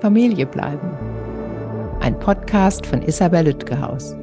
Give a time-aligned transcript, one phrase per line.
[0.00, 0.90] Familie bleiben.
[2.00, 4.14] Ein Podcast von Isabel Lütgehaus.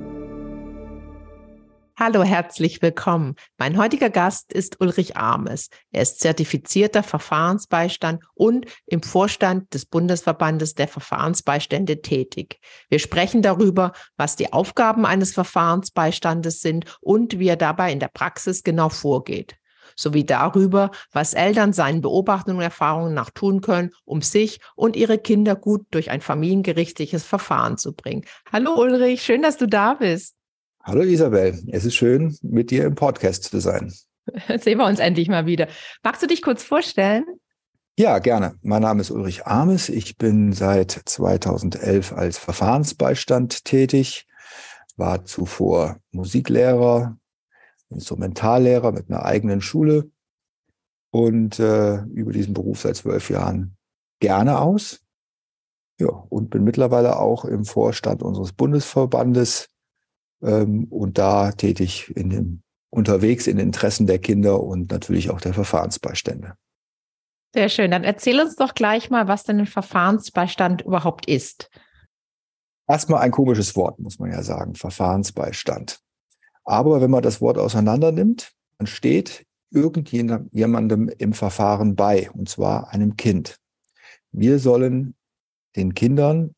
[1.98, 3.36] Hallo, herzlich willkommen.
[3.58, 5.70] Mein heutiger Gast ist Ulrich Armes.
[5.92, 12.60] Er ist zertifizierter Verfahrensbeistand und im Vorstand des Bundesverbandes der Verfahrensbeistände tätig.
[12.90, 18.10] Wir sprechen darüber, was die Aufgaben eines Verfahrensbeistandes sind und wie er dabei in der
[18.10, 19.56] Praxis genau vorgeht
[19.96, 25.18] sowie darüber, was Eltern seinen Beobachtungen und Erfahrungen nach tun können, um sich und ihre
[25.18, 28.26] Kinder gut durch ein familiengerichtliches Verfahren zu bringen.
[28.52, 30.36] Hallo Ulrich, schön, dass du da bist.
[30.84, 33.94] Hallo Isabel, es ist schön, mit dir im Podcast zu sein.
[34.60, 35.68] Sehen wir uns endlich mal wieder.
[36.04, 37.26] Magst du dich kurz vorstellen?
[37.98, 38.56] Ja, gerne.
[38.64, 39.88] Mein Name ist Ulrich Armes.
[39.88, 44.26] Ich bin seit 2011 als Verfahrensbeistand tätig,
[44.98, 47.18] war zuvor Musiklehrer,
[47.94, 50.10] Instrumentallehrer mit einer eigenen Schule
[51.12, 53.78] und äh, über diesen Beruf seit zwölf Jahren
[54.20, 55.02] gerne aus.
[56.00, 59.70] Ja, und bin mittlerweile auch im Vorstand unseres Bundesverbandes
[60.42, 65.40] ähm, und da tätig in dem, unterwegs in den Interessen der Kinder und natürlich auch
[65.40, 66.56] der Verfahrensbeistände.
[67.54, 67.92] Sehr schön.
[67.92, 71.70] Dann erzähl uns doch gleich mal, was denn ein Verfahrensbeistand überhaupt ist.
[72.88, 76.00] Erstmal ein komisches Wort, muss man ja sagen, Verfahrensbeistand.
[76.64, 82.92] Aber wenn man das Wort auseinander nimmt, dann steht irgendjemandem im Verfahren bei, und zwar
[82.94, 83.58] einem Kind.
[84.32, 85.16] Wir sollen
[85.76, 86.56] den Kindern,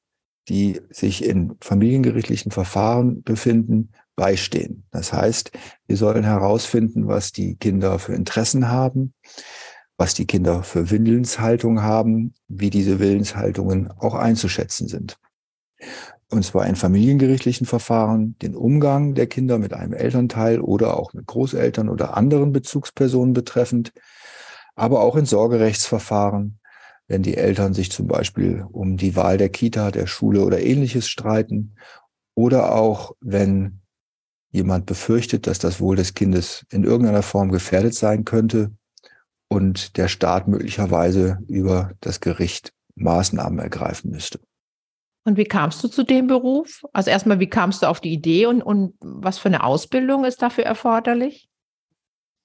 [0.50, 4.86] die sich in familiengerichtlichen Verfahren befinden, beistehen.
[4.92, 5.52] Das heißt,
[5.88, 9.14] wir sollen herausfinden, was die Kinder für Interessen haben,
[9.98, 15.17] was die Kinder für Willenshaltung haben, wie diese Willenshaltungen auch einzuschätzen sind
[16.31, 21.27] und zwar in familiengerichtlichen Verfahren, den Umgang der Kinder mit einem Elternteil oder auch mit
[21.27, 23.93] Großeltern oder anderen Bezugspersonen betreffend,
[24.75, 26.59] aber auch in Sorgerechtsverfahren,
[27.07, 31.07] wenn die Eltern sich zum Beispiel um die Wahl der Kita, der Schule oder ähnliches
[31.07, 31.75] streiten
[32.33, 33.81] oder auch wenn
[34.51, 38.71] jemand befürchtet, dass das Wohl des Kindes in irgendeiner Form gefährdet sein könnte
[39.47, 44.39] und der Staat möglicherweise über das Gericht Maßnahmen ergreifen müsste.
[45.25, 46.86] Und wie kamst du zu dem Beruf?
[46.93, 50.41] Also erstmal, wie kamst du auf die Idee und, und was für eine Ausbildung ist
[50.41, 51.49] dafür erforderlich?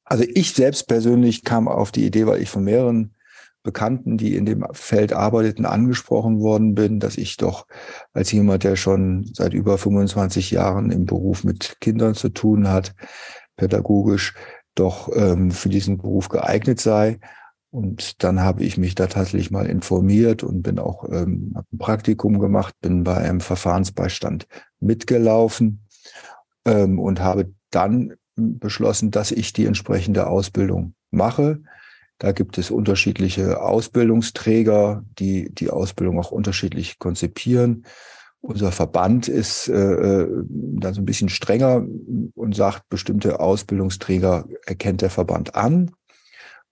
[0.05, 3.15] Also ich selbst persönlich kam auf die Idee, weil ich von mehreren
[3.63, 7.67] Bekannten, die in dem Feld arbeiteten, angesprochen worden bin, dass ich doch
[8.15, 12.95] als jemand, der schon seit über 25 Jahren im Beruf mit Kindern zu tun hat,
[13.57, 14.35] pädagogisch,
[14.75, 17.21] doch ähm, für diesen Beruf geeignet sei
[17.71, 22.41] und dann habe ich mich da tatsächlich mal informiert und bin auch ähm, ein Praktikum
[22.41, 24.49] gemacht, bin bei einem Verfahrensbeistand
[24.81, 25.87] mitgelaufen
[26.65, 31.63] ähm, und habe dann beschlossen, dass ich die entsprechende Ausbildung mache.
[32.19, 37.87] Da gibt es unterschiedliche Ausbildungsträger, die die Ausbildung auch unterschiedlich konzipieren.
[38.41, 41.87] Unser Verband ist äh, äh dann so ein bisschen strenger
[42.35, 45.93] und sagt, bestimmte Ausbildungsträger erkennt der Verband an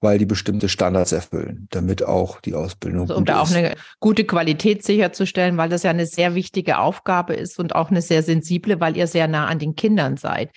[0.00, 3.03] weil die bestimmte Standards erfüllen, damit auch die Ausbildung.
[3.03, 7.34] Also, um da auch eine gute Qualität sicherzustellen, weil das ja eine sehr wichtige Aufgabe
[7.34, 10.50] ist und auch eine sehr sensible, weil ihr sehr nah an den Kindern seid.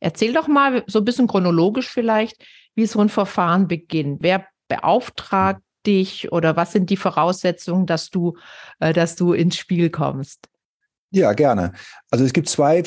[0.00, 2.44] Erzähl doch mal so ein bisschen chronologisch vielleicht,
[2.74, 4.18] wie so ein Verfahren beginnt.
[4.22, 8.36] Wer beauftragt dich oder was sind die Voraussetzungen, dass du,
[8.80, 10.48] äh, dass du ins Spiel kommst?
[11.10, 11.72] Ja, gerne.
[12.10, 12.82] Also es gibt zwei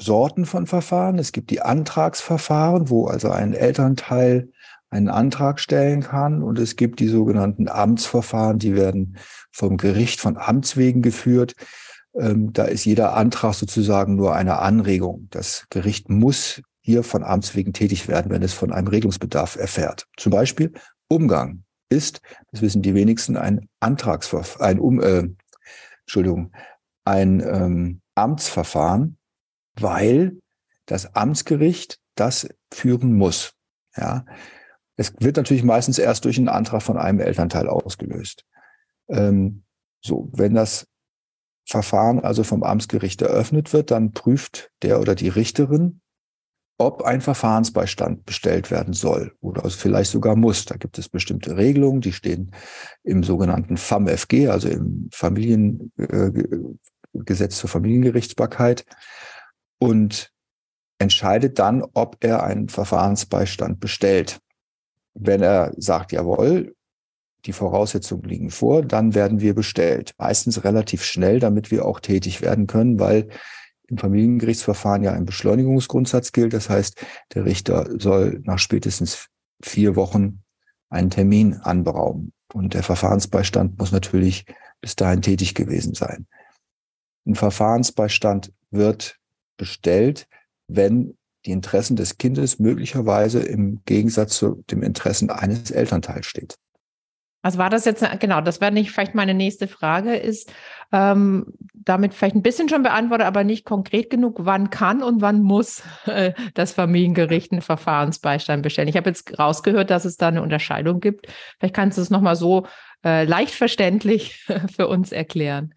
[0.00, 1.18] Sorten von Verfahren.
[1.18, 4.50] Es gibt die Antragsverfahren, wo also ein Elternteil
[4.90, 6.42] einen Antrag stellen kann.
[6.42, 9.18] Und es gibt die sogenannten Amtsverfahren, die werden
[9.52, 11.54] vom Gericht von Amts wegen geführt.
[12.14, 15.28] Ähm, da ist jeder Antrag sozusagen nur eine Anregung.
[15.30, 20.06] Das Gericht muss hier von Amts wegen tätig werden, wenn es von einem Regelungsbedarf erfährt.
[20.16, 20.72] Zum Beispiel
[21.08, 25.28] Umgang ist, das wissen die wenigsten, ein Antragsverfahren, ein um, äh,
[26.00, 26.52] Entschuldigung,
[27.04, 29.18] ein ähm, Amtsverfahren,
[29.74, 30.38] weil
[30.86, 33.52] das Amtsgericht das führen muss.
[33.96, 34.24] Ja,
[34.98, 38.44] es wird natürlich meistens erst durch einen Antrag von einem Elternteil ausgelöst.
[39.08, 39.62] Ähm,
[40.04, 40.86] so, wenn das
[41.66, 46.00] Verfahren also vom Amtsgericht eröffnet wird, dann prüft der oder die Richterin,
[46.78, 50.64] ob ein Verfahrensbeistand bestellt werden soll oder vielleicht sogar muss.
[50.64, 52.52] Da gibt es bestimmte Regelungen, die stehen
[53.04, 55.90] im sogenannten FAMFG, also im Familiengesetz
[57.14, 58.84] äh, zur Familiengerichtsbarkeit
[59.78, 60.32] und
[60.98, 64.40] entscheidet dann, ob er einen Verfahrensbeistand bestellt.
[65.20, 66.74] Wenn er sagt, jawohl,
[67.44, 70.12] die Voraussetzungen liegen vor, dann werden wir bestellt.
[70.18, 73.28] Meistens relativ schnell, damit wir auch tätig werden können, weil
[73.88, 76.52] im Familiengerichtsverfahren ja ein Beschleunigungsgrundsatz gilt.
[76.52, 77.04] Das heißt,
[77.34, 79.28] der Richter soll nach spätestens
[79.62, 80.42] vier Wochen
[80.90, 82.32] einen Termin anberaumen.
[82.52, 84.44] Und der Verfahrensbeistand muss natürlich
[84.80, 86.26] bis dahin tätig gewesen sein.
[87.26, 89.18] Ein Verfahrensbeistand wird
[89.56, 90.28] bestellt,
[90.68, 91.17] wenn
[91.48, 96.56] die Interessen des Kindes möglicherweise im Gegensatz zu dem Interessen eines Elternteils steht.
[97.40, 100.52] Also war das jetzt, genau, das wäre nicht vielleicht meine nächste Frage, ist
[100.92, 105.42] ähm, damit vielleicht ein bisschen schon beantwortet, aber nicht konkret genug, wann kann und wann
[105.42, 108.88] muss äh, das Familiengericht einen Verfahrensbeistand bestellen.
[108.88, 111.26] Ich habe jetzt rausgehört, dass es da eine Unterscheidung gibt.
[111.58, 112.66] Vielleicht kannst du es nochmal so
[113.04, 114.44] äh, leicht verständlich
[114.76, 115.72] für uns erklären.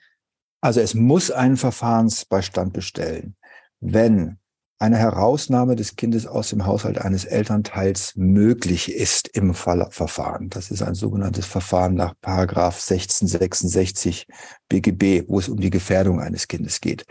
[0.61, 3.35] Also es muss einen Verfahrensbeistand bestellen,
[3.79, 4.40] wenn
[4.81, 10.49] eine Herausnahme des Kindes aus dem Haushalt eines Elternteils möglich ist im Verfahren.
[10.49, 14.25] Das ist ein sogenanntes Verfahren nach Paragraph 1666
[14.69, 17.05] BGB, wo es um die Gefährdung eines Kindes geht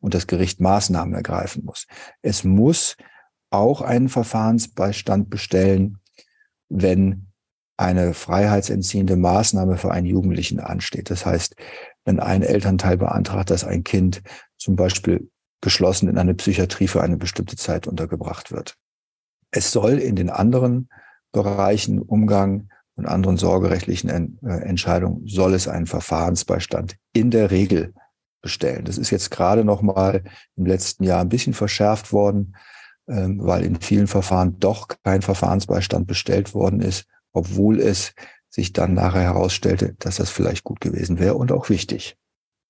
[0.00, 1.86] und das Gericht Maßnahmen ergreifen muss.
[2.22, 2.96] Es muss
[3.50, 5.98] auch einen Verfahrensbeistand bestellen,
[6.68, 7.28] wenn
[7.76, 11.08] eine freiheitsentziehende Maßnahme für einen Jugendlichen ansteht.
[11.08, 11.54] Das heißt,
[12.04, 14.22] wenn ein Elternteil beantragt, dass ein Kind
[14.56, 15.30] zum Beispiel
[15.62, 18.76] geschlossen in eine Psychiatrie für eine bestimmte Zeit untergebracht wird.
[19.50, 20.90] Es soll in den anderen
[21.32, 27.94] Bereichen Umgang und anderen sorgerechtlichen äh, Entscheidungen soll es einen Verfahrensbeistand in der Regel
[28.42, 28.84] bestellen.
[28.84, 30.24] Das ist jetzt gerade noch mal
[30.56, 32.54] im letzten Jahr ein bisschen verschärft worden,
[33.08, 38.14] ähm, weil in vielen Verfahren doch kein Verfahrensbeistand bestellt worden ist, obwohl es
[38.50, 42.18] sich dann nachher herausstellte, dass das vielleicht gut gewesen wäre und auch wichtig.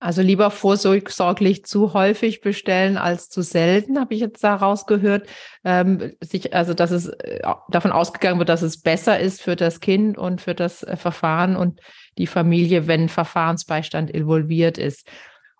[0.03, 5.29] Also lieber vorsorglich zu häufig bestellen als zu selten, habe ich jetzt daraus gehört.
[5.63, 9.79] Ähm, sich, also dass es äh, davon ausgegangen wird, dass es besser ist für das
[9.79, 11.79] Kind und für das äh, Verfahren und
[12.19, 15.07] die Familie, wenn Verfahrensbeistand involviert ist.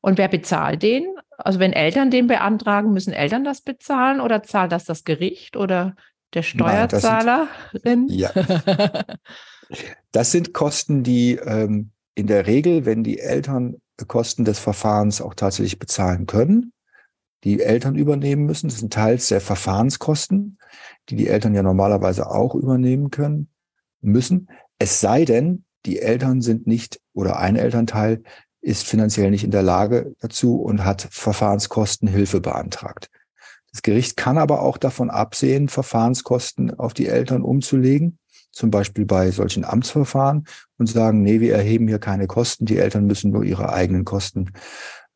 [0.01, 1.07] Und wer bezahlt den?
[1.39, 5.95] Also wenn Eltern den beantragen, müssen Eltern das bezahlen oder zahlt das das Gericht oder
[6.35, 7.47] der Steuerzahlerin?
[7.73, 8.31] Nein, das sind, ja.
[10.11, 15.35] das sind Kosten, die ähm, in der Regel, wenn die Eltern Kosten des Verfahrens auch
[15.35, 16.73] tatsächlich bezahlen können,
[17.45, 18.69] die Eltern übernehmen müssen.
[18.69, 20.59] Das sind teils der Verfahrenskosten,
[21.09, 23.49] die die Eltern ja normalerweise auch übernehmen können,
[24.01, 24.49] müssen.
[24.79, 28.23] Es sei denn, die Eltern sind nicht oder ein Elternteil
[28.61, 33.11] ist finanziell nicht in der Lage dazu und hat Verfahrenskostenhilfe beantragt.
[33.73, 38.19] Das Gericht kann aber auch davon absehen, Verfahrenskosten auf die Eltern umzulegen
[38.53, 40.45] zum Beispiel bei solchen Amtsverfahren
[40.79, 44.53] und sagen, nee, wir erheben hier keine Kosten, die Eltern müssen nur ihre eigenen Kosten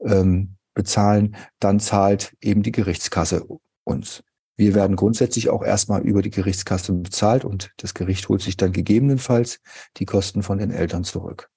[0.00, 3.46] ähm, bezahlen, dann zahlt eben die Gerichtskasse
[3.84, 4.22] uns.
[4.56, 8.72] Wir werden grundsätzlich auch erstmal über die Gerichtskasse bezahlt und das Gericht holt sich dann
[8.72, 9.60] gegebenenfalls
[9.98, 11.50] die Kosten von den Eltern zurück.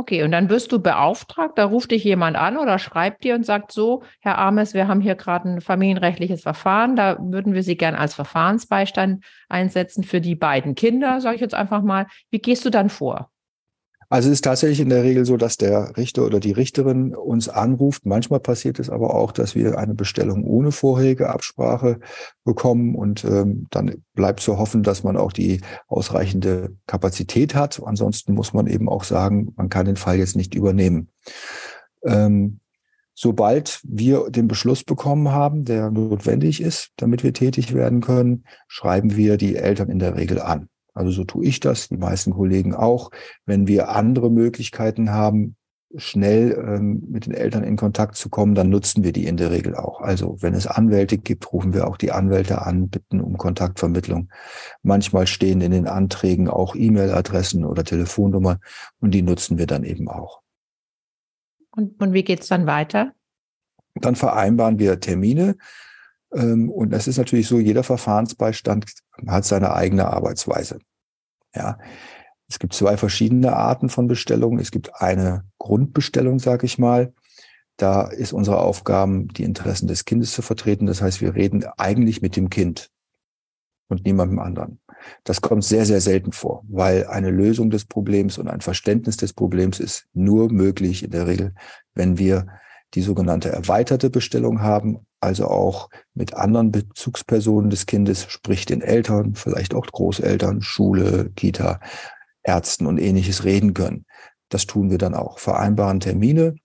[0.00, 3.44] Okay, und dann wirst du beauftragt, da ruft dich jemand an oder schreibt dir und
[3.44, 7.76] sagt so, Herr Ames, wir haben hier gerade ein familienrechtliches Verfahren, da würden wir Sie
[7.76, 12.06] gern als Verfahrensbeistand einsetzen für die beiden Kinder, sage ich jetzt einfach mal.
[12.30, 13.30] Wie gehst du dann vor?
[14.12, 17.48] Also es ist tatsächlich in der Regel so, dass der Richter oder die Richterin uns
[17.48, 18.06] anruft.
[18.06, 22.00] Manchmal passiert es aber auch, dass wir eine Bestellung ohne vorherige Absprache
[22.42, 27.80] bekommen und ähm, dann bleibt zu hoffen, dass man auch die ausreichende Kapazität hat.
[27.84, 31.10] Ansonsten muss man eben auch sagen, man kann den Fall jetzt nicht übernehmen.
[32.02, 32.58] Ähm,
[33.14, 39.14] sobald wir den Beschluss bekommen haben, der notwendig ist, damit wir tätig werden können, schreiben
[39.16, 40.69] wir die Eltern in der Regel an.
[40.94, 43.10] Also so tue ich das, die meisten Kollegen auch.
[43.46, 45.56] Wenn wir andere Möglichkeiten haben,
[45.96, 49.50] schnell ähm, mit den Eltern in Kontakt zu kommen, dann nutzen wir die in der
[49.50, 50.00] Regel auch.
[50.00, 54.30] Also wenn es Anwälte gibt, rufen wir auch die Anwälte an, bitten um Kontaktvermittlung.
[54.82, 58.58] Manchmal stehen in den Anträgen auch E-Mail-Adressen oder Telefonnummern
[59.00, 60.42] und die nutzen wir dann eben auch.
[61.72, 63.12] Und, und wie geht's dann weiter?
[63.94, 65.56] Dann vereinbaren wir Termine.
[66.32, 68.86] Ähm, und das ist natürlich so, jeder Verfahrensbeistand
[69.26, 70.78] hat seine eigene Arbeitsweise.
[71.54, 71.78] Ja.
[72.48, 74.58] Es gibt zwei verschiedene Arten von Bestellungen.
[74.58, 77.12] Es gibt eine Grundbestellung, sage ich mal.
[77.76, 80.86] Da ist unsere Aufgabe, die Interessen des Kindes zu vertreten.
[80.86, 82.90] Das heißt, wir reden eigentlich mit dem Kind
[83.88, 84.80] und niemandem anderen.
[85.24, 89.32] Das kommt sehr, sehr selten vor, weil eine Lösung des Problems und ein Verständnis des
[89.32, 91.54] Problems ist nur möglich in der Regel,
[91.94, 92.46] wenn wir
[92.94, 99.34] die sogenannte erweiterte Bestellung haben, also auch mit anderen Bezugspersonen des Kindes, sprich den Eltern,
[99.34, 101.80] vielleicht auch Großeltern, Schule, Kita,
[102.42, 104.06] Ärzten und ähnliches reden können.
[104.48, 105.38] Das tun wir dann auch.
[105.38, 106.56] Vereinbaren Termine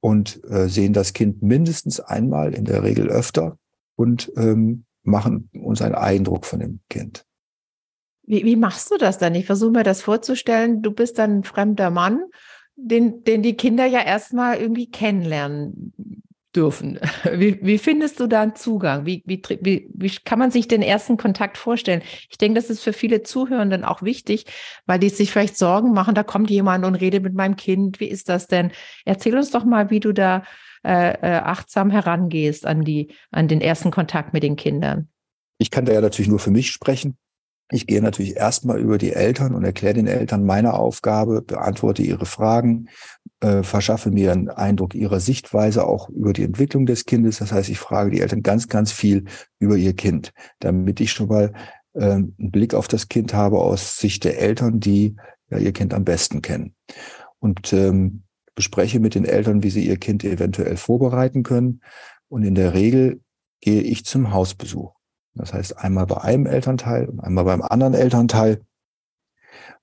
[0.00, 3.56] und äh, sehen das Kind mindestens einmal, in der Regel öfter
[3.96, 7.24] und ähm, machen uns einen Eindruck von dem Kind.
[8.24, 9.34] Wie, wie machst du das dann?
[9.34, 10.82] Ich versuche mir das vorzustellen.
[10.82, 12.22] Du bist dann ein fremder Mann
[12.82, 15.92] den, den die Kinder ja erstmal irgendwie kennenlernen
[16.54, 16.98] dürfen.
[17.32, 19.06] Wie, wie findest du da einen Zugang?
[19.06, 22.02] Wie, wie, wie, wie kann man sich den ersten Kontakt vorstellen?
[22.28, 24.46] Ich denke, das ist für viele Zuhörenden auch wichtig,
[24.86, 28.00] weil die sich vielleicht Sorgen machen, da kommt jemand und redet mit meinem Kind.
[28.00, 28.72] Wie ist das denn?
[29.04, 30.42] Erzähl uns doch mal, wie du da
[30.84, 35.08] äh, äh, achtsam herangehst an, die, an den ersten Kontakt mit den Kindern.
[35.58, 37.16] Ich kann da ja natürlich nur für mich sprechen.
[37.72, 42.26] Ich gehe natürlich erstmal über die Eltern und erkläre den Eltern meine Aufgabe, beantworte ihre
[42.26, 42.88] Fragen,
[43.40, 47.38] äh, verschaffe mir einen Eindruck ihrer Sichtweise auch über die Entwicklung des Kindes.
[47.38, 49.24] Das heißt, ich frage die Eltern ganz, ganz viel
[49.58, 51.52] über ihr Kind, damit ich schon mal
[51.94, 55.16] äh, einen Blick auf das Kind habe aus Sicht der Eltern, die
[55.48, 56.74] ja ihr Kind am besten kennen.
[57.38, 58.24] Und ähm,
[58.54, 61.80] bespreche mit den Eltern, wie sie ihr Kind eventuell vorbereiten können.
[62.28, 63.20] Und in der Regel
[63.60, 64.99] gehe ich zum Hausbesuch.
[65.34, 68.60] Das heißt einmal bei einem Elternteil und einmal beim anderen Elternteil,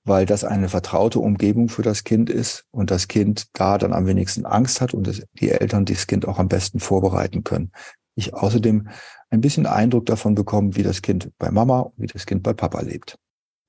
[0.04, 4.06] weil das eine vertraute Umgebung für das Kind ist und das Kind da dann am
[4.06, 7.72] wenigsten Angst hat und die Eltern das Kind auch am besten vorbereiten können.
[8.16, 8.89] Ich außerdem
[9.30, 12.54] ein bisschen Eindruck davon bekomme, wie das Kind bei Mama und wie das Kind bei
[12.54, 13.18] Papa lebt.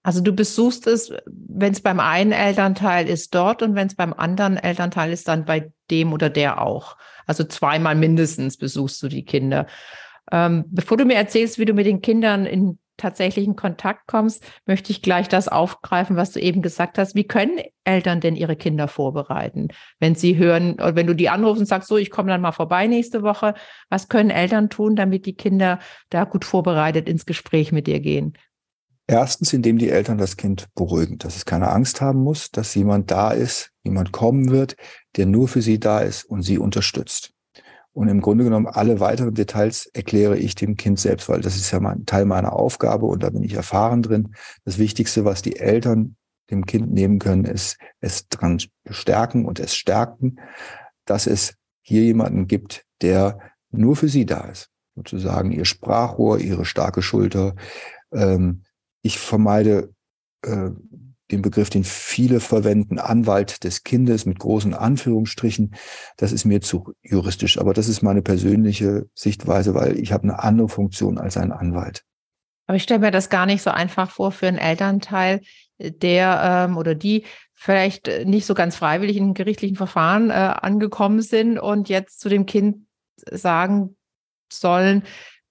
[0.02, 4.14] Also du besuchst es, wenn es beim einen Elternteil ist, dort und wenn es beim
[4.14, 6.96] anderen Elternteil ist, dann bei dem oder der auch.
[7.26, 9.66] Also zweimal mindestens besuchst du die Kinder.
[10.30, 14.92] Ähm, bevor du mir erzählst, wie du mit den Kindern in tatsächlichen Kontakt kommst, möchte
[14.92, 17.14] ich gleich das aufgreifen, was du eben gesagt hast.
[17.14, 19.68] Wie können Eltern denn ihre Kinder vorbereiten,
[20.00, 22.52] wenn sie hören, oder wenn du die anrufst und sagst, so, ich komme dann mal
[22.52, 23.54] vorbei nächste Woche.
[23.88, 25.78] Was können Eltern tun, damit die Kinder
[26.10, 28.36] da gut vorbereitet ins Gespräch mit dir gehen?
[29.06, 33.10] Erstens, indem die Eltern das Kind beruhigen, dass es keine Angst haben muss, dass jemand
[33.10, 34.76] da ist, jemand kommen wird,
[35.16, 37.32] der nur für sie da ist und sie unterstützt.
[37.92, 41.70] Und im Grunde genommen alle weiteren Details erkläre ich dem Kind selbst, weil das ist
[41.70, 44.34] ja mein Teil meiner Aufgabe und da bin ich erfahren drin.
[44.64, 46.16] Das Wichtigste, was die Eltern
[46.50, 50.38] dem Kind nehmen können, ist es dran bestärken und es stärken,
[51.04, 53.38] dass es hier jemanden gibt, der
[53.70, 54.70] nur für sie da ist.
[54.94, 57.54] Sozusagen ihr Sprachrohr, ihre starke Schulter.
[58.12, 58.62] Ähm,
[59.02, 59.92] ich vermeide
[60.42, 60.70] äh,
[61.30, 65.74] den Begriff, den viele verwenden, Anwalt des Kindes mit großen Anführungsstrichen.
[66.16, 70.42] Das ist mir zu juristisch, aber das ist meine persönliche Sichtweise, weil ich habe eine
[70.42, 72.04] andere Funktion als ein Anwalt.
[72.66, 75.40] Aber ich stelle mir das gar nicht so einfach vor für einen Elternteil,
[75.78, 81.58] der ähm, oder die vielleicht nicht so ganz freiwillig in gerichtlichen Verfahren äh, angekommen sind
[81.58, 82.86] und jetzt zu dem Kind
[83.30, 83.96] sagen
[84.52, 85.02] sollen,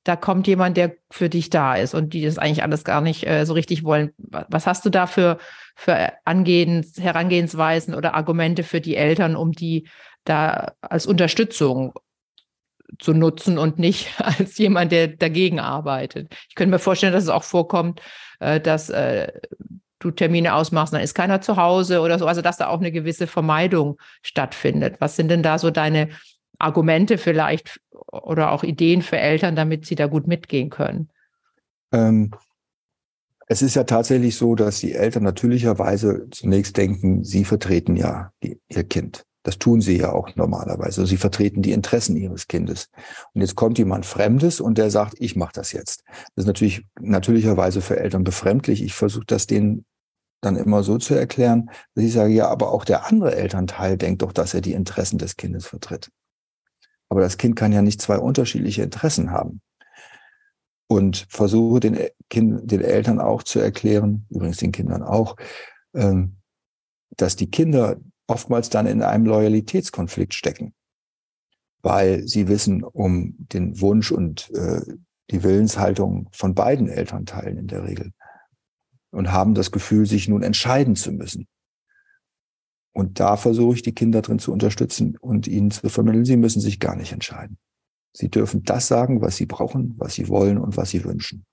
[0.08, 3.28] da kommt jemand, der für dich da ist und die das eigentlich alles gar nicht
[3.28, 4.14] äh, so richtig wollen.
[4.18, 5.38] Was hast du da für,
[5.76, 9.88] für Angehens, Herangehensweisen oder Argumente für die Eltern, um die
[10.24, 11.94] da als Unterstützung
[13.00, 16.34] zu nutzen und nicht als jemand, der dagegen arbeitet?
[16.48, 18.02] Ich könnte mir vorstellen, dass es auch vorkommt,
[18.40, 19.28] äh, dass äh,
[20.00, 22.94] du Termine ausmachst, dann ist keiner zu Hause oder so, also dass da auch eine
[22.94, 24.96] gewisse Vermeidung stattfindet.
[25.00, 26.10] Was sind denn da so deine
[26.60, 27.80] Argumente vielleicht
[28.12, 31.10] oder auch Ideen für Eltern, damit sie da gut mitgehen können?
[31.92, 32.32] Ähm,
[33.48, 38.60] es ist ja tatsächlich so, dass die Eltern natürlicherweise zunächst denken, sie vertreten ja die,
[38.68, 39.24] ihr Kind.
[39.44, 41.06] Das tun sie ja auch normalerweise.
[41.06, 42.90] Sie vertreten die Interessen ihres Kindes.
[43.34, 46.04] Und jetzt kommt jemand Fremdes und der sagt, ich mache das jetzt.
[46.36, 48.84] Das ist natürlich natürlicherweise für Eltern befremdlich.
[48.84, 49.86] Ich versuche das denen
[50.42, 54.22] dann immer so zu erklären, dass ich sage, ja, aber auch der andere Elternteil denkt
[54.22, 56.10] doch, dass er die Interessen des Kindes vertritt.
[57.10, 59.62] Aber das Kind kann ja nicht zwei unterschiedliche Interessen haben.
[60.90, 61.98] Und versuche den,
[62.30, 65.36] kind, den Eltern auch zu erklären, übrigens den Kindern auch,
[65.94, 66.38] ähm,
[67.18, 67.98] dass die Kinder
[68.28, 70.74] oftmals dann in einem Loyalitätskonflikt stecken,
[71.82, 74.82] weil sie wissen um den Wunsch und äh,
[75.32, 78.14] die Willenshaltung von beiden Elternteilen in der Regel
[79.12, 81.48] und haben das Gefühl, sich nun entscheiden zu müssen.
[82.98, 86.62] Und da versuche ich die Kinder drin zu unterstützen und ihnen zu vermitteln, sie müssen
[86.62, 87.60] sich gar nicht entscheiden.
[88.12, 91.46] Sie dürfen das sagen, was sie brauchen, was sie wollen und was sie wünschen.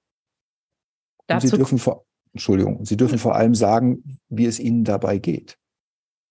[1.30, 5.58] Und sie dürfen vor, Entschuldigung, sie dürfen vor allem sagen, wie es ihnen dabei geht.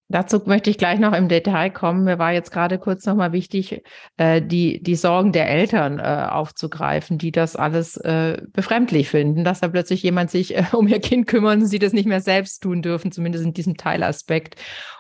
[0.09, 2.03] Dazu möchte ich gleich noch im Detail kommen.
[2.03, 3.81] Mir war jetzt gerade kurz nochmal wichtig,
[4.17, 9.61] äh, die, die Sorgen der Eltern äh, aufzugreifen, die das alles äh, befremdlich finden, dass
[9.61, 12.61] da plötzlich jemand sich äh, um ihr Kind kümmert und sie das nicht mehr selbst
[12.61, 14.55] tun dürfen, zumindest in diesem Teilaspekt.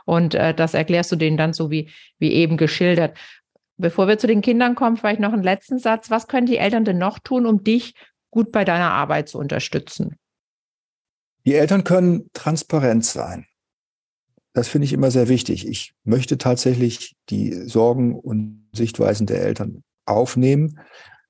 [0.05, 3.17] Und äh, das erklärst du denen dann so wie, wie eben geschildert.
[3.77, 6.09] Bevor wir zu den Kindern kommen, vielleicht noch einen letzten Satz.
[6.09, 7.93] Was können die Eltern denn noch tun, um dich
[8.31, 10.17] gut bei deiner Arbeit zu unterstützen?
[11.45, 13.45] Die Eltern können transparent sein.
[14.53, 15.67] Das finde ich immer sehr wichtig.
[15.67, 20.79] Ich möchte tatsächlich die Sorgen und Sichtweisen der Eltern aufnehmen,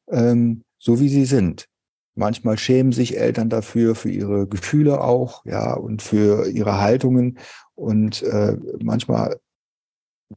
[0.09, 1.67] ähm, so wie sie sind.
[2.15, 7.39] Manchmal schämen sich Eltern dafür, für ihre Gefühle auch, ja, und für ihre Haltungen.
[7.75, 9.39] Und äh, manchmal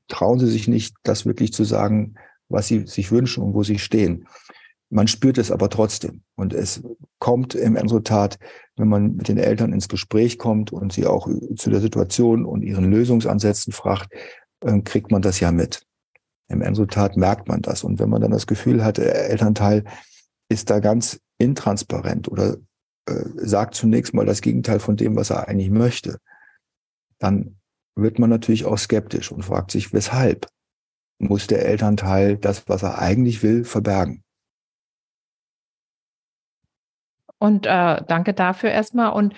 [0.09, 2.15] trauen sie sich nicht, das wirklich zu sagen,
[2.49, 4.27] was sie sich wünschen und wo sie stehen.
[4.89, 6.23] Man spürt es aber trotzdem.
[6.37, 6.83] Und es
[7.19, 8.39] kommt im Resultat,
[8.77, 12.63] wenn man mit den Eltern ins Gespräch kommt und sie auch zu der Situation und
[12.63, 14.13] ihren Lösungsansätzen fragt,
[14.63, 15.83] ähm, kriegt man das ja mit.
[16.49, 17.83] Im Resultat merkt man das.
[17.83, 19.85] Und wenn man dann das Gefühl hat, der Elternteil
[20.49, 22.57] ist da ganz intransparent oder
[23.09, 26.19] äh, sagt zunächst mal das Gegenteil von dem, was er eigentlich möchte,
[27.19, 27.57] dann
[27.97, 30.47] wird man natürlich auch skeptisch und fragt sich, weshalb
[31.19, 34.23] muss der Elternteil das, was er eigentlich will, verbergen.
[37.39, 39.13] Und äh, danke dafür erstmal.
[39.13, 39.35] Und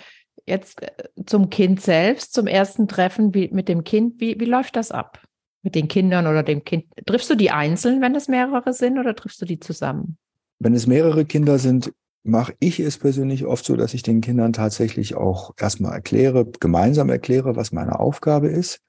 [0.47, 0.91] jetzt äh,
[1.27, 4.21] zum Kind selbst, zum ersten Treffen wie, mit dem Kind.
[4.21, 5.23] Wie, wie läuft das ab?
[5.63, 6.87] Mit den Kindern oder dem Kind?
[7.07, 10.17] Triffst du die einzeln, wenn es mehrere sind, oder triffst du die zusammen?
[10.59, 14.53] Wenn es mehrere Kinder sind, mache ich es persönlich oft so, dass ich den Kindern
[14.53, 18.81] tatsächlich auch erstmal erkläre, gemeinsam erkläre, was meine Aufgabe ist,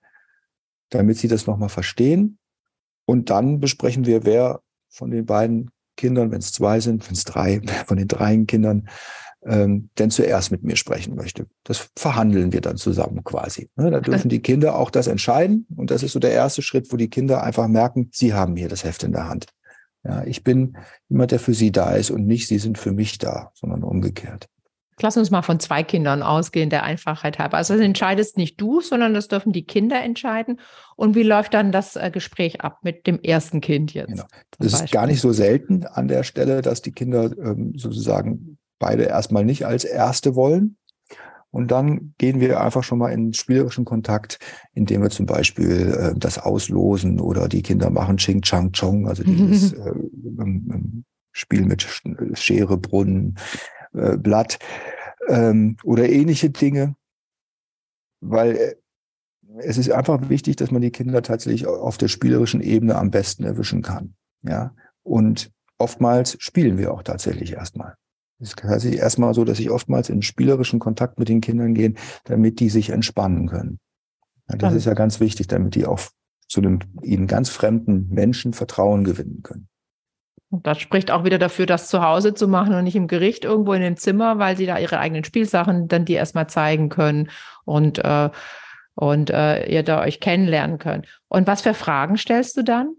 [0.90, 2.38] damit sie das nochmal verstehen.
[3.06, 7.26] Und dann besprechen wir, wer von den beiden Kindern, wenn es zwei sind, wenn es
[7.26, 8.88] drei, von den dreien Kindern,
[9.46, 11.48] ähm, denn zuerst mit mir sprechen möchte.
[11.64, 13.70] Das verhandeln wir dann zusammen quasi.
[13.76, 15.66] Ne, da dürfen die Kinder auch das entscheiden.
[15.76, 18.70] Und das ist so der erste Schritt, wo die Kinder einfach merken, sie haben hier
[18.70, 19.48] das Heft in der Hand.
[20.04, 20.78] Ja, ich bin
[21.10, 24.48] jemand, der für sie da ist und nicht sie sind für mich da, sondern umgekehrt.
[25.02, 27.58] Lass uns mal von zwei Kindern ausgehen, der Einfachheit halber.
[27.58, 30.60] Also das entscheidest nicht du, sondern das dürfen die Kinder entscheiden.
[30.96, 34.12] Und wie läuft dann das äh, Gespräch ab mit dem ersten Kind jetzt?
[34.12, 34.26] Genau.
[34.58, 39.04] Das ist gar nicht so selten an der Stelle, dass die Kinder ähm, sozusagen beide
[39.04, 40.78] erstmal nicht als Erste wollen.
[41.52, 44.40] Und dann gehen wir einfach schon mal in spielerischen Kontakt,
[44.74, 49.24] indem wir zum Beispiel äh, das auslosen oder die Kinder machen Ching Chang Chong, also
[49.26, 49.94] dieses äh,
[51.32, 51.88] Spiel mit
[52.34, 53.38] Schere, Brunnen,
[53.94, 54.60] äh, Blatt
[55.28, 56.96] ähm, oder ähnliche Dinge,
[58.22, 58.76] weil äh,
[59.58, 63.44] es ist einfach wichtig, dass man die Kinder tatsächlich auf der spielerischen Ebene am besten
[63.44, 64.14] erwischen kann.
[64.44, 67.96] Ja, und oftmals spielen wir auch tatsächlich erstmal.
[68.40, 71.94] Es ist tatsächlich erstmal so, dass ich oftmals in spielerischen Kontakt mit den Kindern gehe,
[72.24, 73.80] damit die sich entspannen können.
[74.50, 76.00] Ja, das ist ja ganz wichtig, damit die auch
[76.48, 79.68] zu einem ihnen ganz fremden Menschen Vertrauen gewinnen können.
[80.52, 83.46] Und das spricht auch wieder dafür, das zu Hause zu machen und nicht im Gericht
[83.46, 87.30] irgendwo in dem Zimmer, weil sie da ihre eigenen Spielsachen dann die erstmal zeigen können
[87.66, 88.30] und, äh,
[88.96, 91.08] und äh, ihr da euch kennenlernen könnt.
[91.28, 92.96] Und was für Fragen stellst du dann?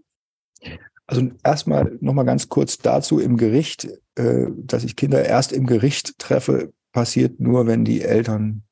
[1.07, 6.17] Also erstmal nochmal ganz kurz dazu im Gericht, äh, dass ich Kinder erst im Gericht
[6.19, 8.63] treffe, passiert nur, wenn die Eltern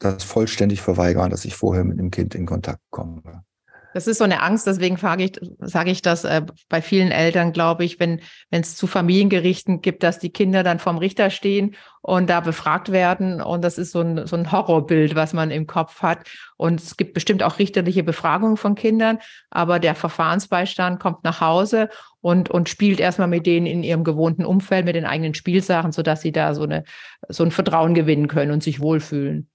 [0.00, 3.44] das vollständig verweigern, dass ich vorher mit dem Kind in Kontakt komme.
[3.98, 7.52] Das ist so eine Angst, deswegen frage ich, sage ich das äh, bei vielen Eltern,
[7.52, 8.20] glaube ich, wenn
[8.52, 13.42] es zu Familiengerichten gibt, dass die Kinder dann vorm Richter stehen und da befragt werden.
[13.42, 16.28] Und das ist so ein, so ein Horrorbild, was man im Kopf hat.
[16.56, 19.18] Und es gibt bestimmt auch richterliche Befragungen von Kindern,
[19.50, 21.88] aber der Verfahrensbeistand kommt nach Hause
[22.20, 26.20] und, und spielt erstmal mit denen in ihrem gewohnten Umfeld, mit den eigenen Spielsachen, sodass
[26.20, 26.84] sie da so, eine,
[27.28, 29.48] so ein Vertrauen gewinnen können und sich wohlfühlen.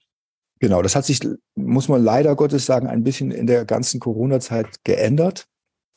[0.64, 1.20] Genau, das hat sich,
[1.56, 5.46] muss man leider Gottes sagen, ein bisschen in der ganzen Corona-Zeit geändert,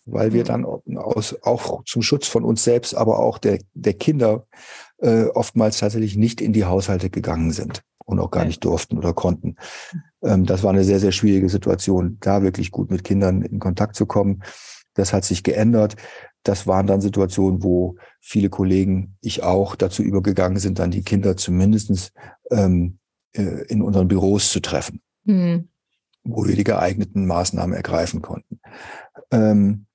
[0.07, 0.47] weil wir mhm.
[0.49, 0.65] dann
[0.97, 4.49] aus, auch zum Schutz von uns selbst, aber auch der, der Kinder
[4.99, 9.15] äh, oftmals tatsächlich nicht in die Haushalte gegangen sind und auch gar nicht durften oder
[9.15, 9.55] konnten.
[10.21, 13.95] Ähm, das war eine sehr, sehr schwierige Situation, da wirklich gut mit Kindern in Kontakt
[13.95, 14.43] zu kommen.
[14.95, 15.95] Das hat sich geändert.
[16.43, 21.37] Das waren dann Situationen, wo viele Kollegen, ich auch, dazu übergegangen sind, dann die Kinder
[21.37, 22.11] zumindestens
[22.51, 22.99] ähm,
[23.37, 25.69] äh, in unseren Büros zu treffen, mhm.
[26.25, 28.61] wo wir die geeigneten Maßnahmen ergreifen konnten.
[29.31, 29.87] Ähm,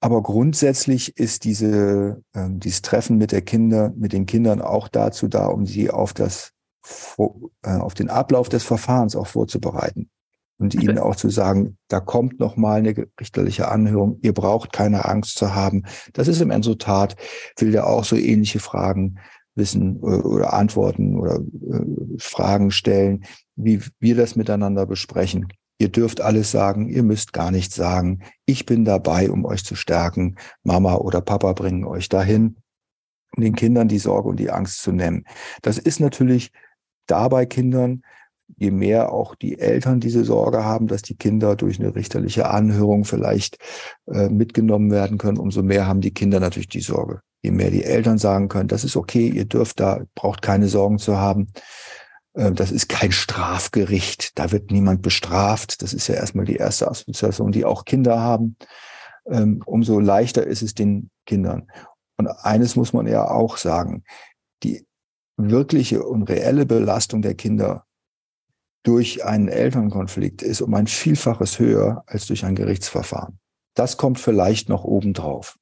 [0.00, 5.28] aber grundsätzlich ist diese, äh, dieses Treffen mit der Kinder, mit den Kindern auch dazu
[5.28, 6.52] da, um sie auf das,
[7.16, 10.10] äh, auf den Ablauf des Verfahrens auch vorzubereiten
[10.58, 14.18] und ihnen auch zu sagen, da kommt noch mal eine richterliche Anhörung.
[14.22, 15.84] Ihr braucht keine Angst zu haben.
[16.12, 17.16] Das ist im Resultat,
[17.58, 19.18] will der auch so ähnliche Fragen
[19.54, 23.24] wissen äh, oder Antworten oder äh, Fragen stellen,
[23.56, 25.48] wie wir das miteinander besprechen.
[25.78, 28.20] Ihr dürft alles sagen, ihr müsst gar nichts sagen.
[28.46, 30.36] Ich bin dabei, um euch zu stärken.
[30.62, 32.56] Mama oder Papa bringen euch dahin,
[33.36, 35.24] den Kindern die Sorge und die Angst zu nehmen.
[35.62, 36.52] Das ist natürlich
[37.06, 38.02] dabei Kindern,
[38.56, 43.04] je mehr auch die Eltern diese Sorge haben, dass die Kinder durch eine richterliche Anhörung
[43.04, 43.58] vielleicht
[44.06, 47.84] äh, mitgenommen werden können, umso mehr haben die Kinder natürlich die Sorge je mehr die
[47.84, 51.52] Eltern sagen können, das ist okay, ihr dürft da, braucht keine Sorgen zu haben.
[52.34, 55.82] Ähm, das ist kein Strafgericht, da wird niemand bestraft.
[55.82, 58.56] Das ist ja erstmal die erste Assoziation, die auch Kinder haben.
[59.30, 61.68] Ähm, umso leichter ist es den Kindern.
[62.16, 64.04] Und eines muss man ja auch sagen,
[64.62, 64.86] die
[65.36, 67.84] wirkliche und reelle Belastung der Kinder
[68.84, 73.40] durch einen Elternkonflikt ist um ein Vielfaches höher als durch ein Gerichtsverfahren.
[73.74, 75.58] Das kommt vielleicht noch obendrauf.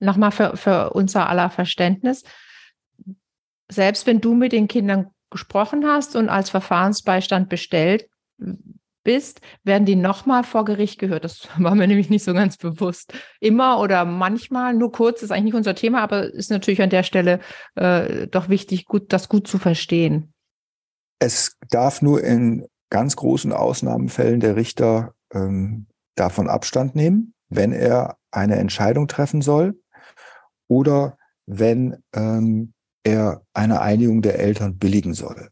[0.00, 2.24] Nochmal für, für unser aller Verständnis.
[3.70, 8.08] Selbst wenn du mit den Kindern gesprochen hast und als Verfahrensbeistand bestellt
[9.04, 11.24] bist, werden die nochmal vor Gericht gehört.
[11.24, 13.14] Das war mir nämlich nicht so ganz bewusst.
[13.38, 17.04] Immer oder manchmal, nur kurz, ist eigentlich nicht unser Thema, aber ist natürlich an der
[17.04, 17.38] Stelle
[17.76, 20.32] äh, doch wichtig, gut, das gut zu verstehen.
[21.20, 28.16] Es darf nur in ganz großen Ausnahmefällen der Richter ähm, davon Abstand nehmen, wenn er
[28.32, 29.80] eine Entscheidung treffen soll
[30.68, 32.72] oder wenn ähm,
[33.04, 35.50] er eine Einigung der Eltern billigen soll.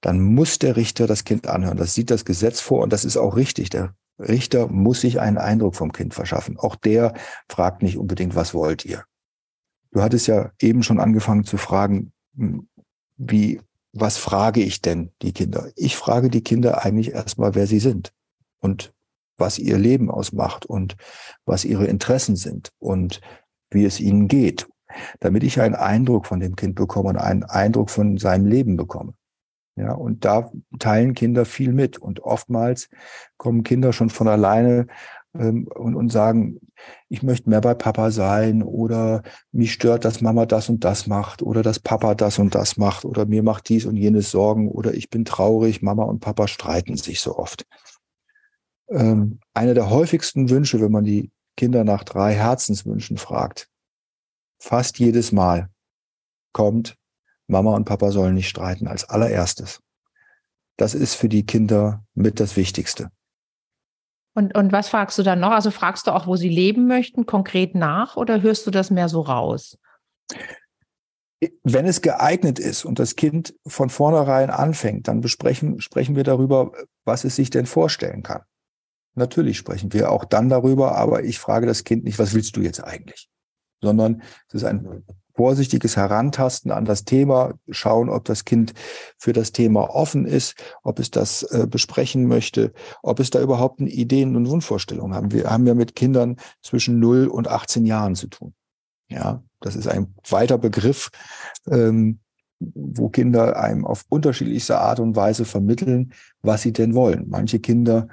[0.00, 1.76] Dann muss der Richter das Kind anhören.
[1.76, 3.70] Das sieht das Gesetz vor und das ist auch richtig.
[3.70, 6.58] Der Richter muss sich einen Eindruck vom Kind verschaffen.
[6.58, 7.14] Auch der
[7.48, 9.04] fragt nicht unbedingt, was wollt ihr?
[9.92, 12.68] Du hattest ja eben schon angefangen zu fragen, hm,
[13.16, 13.60] wie,
[13.92, 15.70] was frage ich denn die Kinder?
[15.76, 18.12] Ich frage die Kinder eigentlich erstmal, wer sie sind
[18.60, 18.92] und
[19.36, 20.96] was ihr Leben ausmacht und
[21.44, 23.20] was ihre Interessen sind und
[23.70, 24.68] wie es ihnen geht,
[25.20, 29.14] damit ich einen Eindruck von dem Kind bekomme und einen Eindruck von seinem Leben bekomme.
[29.76, 31.98] Ja, und da teilen Kinder viel mit.
[31.98, 32.90] Und oftmals
[33.38, 34.86] kommen Kinder schon von alleine
[35.34, 36.60] ähm, und, und sagen,
[37.08, 41.42] ich möchte mehr bei Papa sein oder mich stört, dass Mama das und das macht
[41.42, 44.94] oder dass Papa das und das macht oder mir macht dies und jenes Sorgen oder
[44.94, 47.66] ich bin traurig, Mama und Papa streiten sich so oft.
[48.88, 53.68] Ähm, einer der häufigsten Wünsche, wenn man die Kinder nach drei Herzenswünschen fragt,
[54.58, 55.68] fast jedes Mal
[56.52, 56.96] kommt,
[57.46, 59.80] Mama und Papa sollen nicht streiten als allererstes.
[60.76, 63.10] Das ist für die Kinder mit das Wichtigste.
[64.34, 65.50] Und, und was fragst du dann noch?
[65.50, 69.08] Also fragst du auch, wo sie leben möchten, konkret nach oder hörst du das mehr
[69.08, 69.78] so raus?
[71.64, 76.72] Wenn es geeignet ist und das Kind von vornherein anfängt, dann besprechen, sprechen wir darüber,
[77.04, 78.42] was es sich denn vorstellen kann.
[79.14, 82.62] Natürlich sprechen wir auch dann darüber, aber ich frage das Kind nicht, was willst du
[82.62, 83.28] jetzt eigentlich?
[83.82, 88.74] Sondern es ist ein vorsichtiges Herantasten an das Thema, schauen, ob das Kind
[89.18, 93.80] für das Thema offen ist, ob es das äh, besprechen möchte, ob es da überhaupt
[93.80, 95.32] Ideen und Wunschvorstellungen haben.
[95.32, 98.54] Wir haben ja mit Kindern zwischen 0 und 18 Jahren zu tun.
[99.08, 101.10] Ja, das ist ein weiter Begriff,
[101.68, 102.20] ähm,
[102.60, 107.28] wo Kinder einem auf unterschiedlichste Art und Weise vermitteln, was sie denn wollen.
[107.28, 108.08] Manche Kinder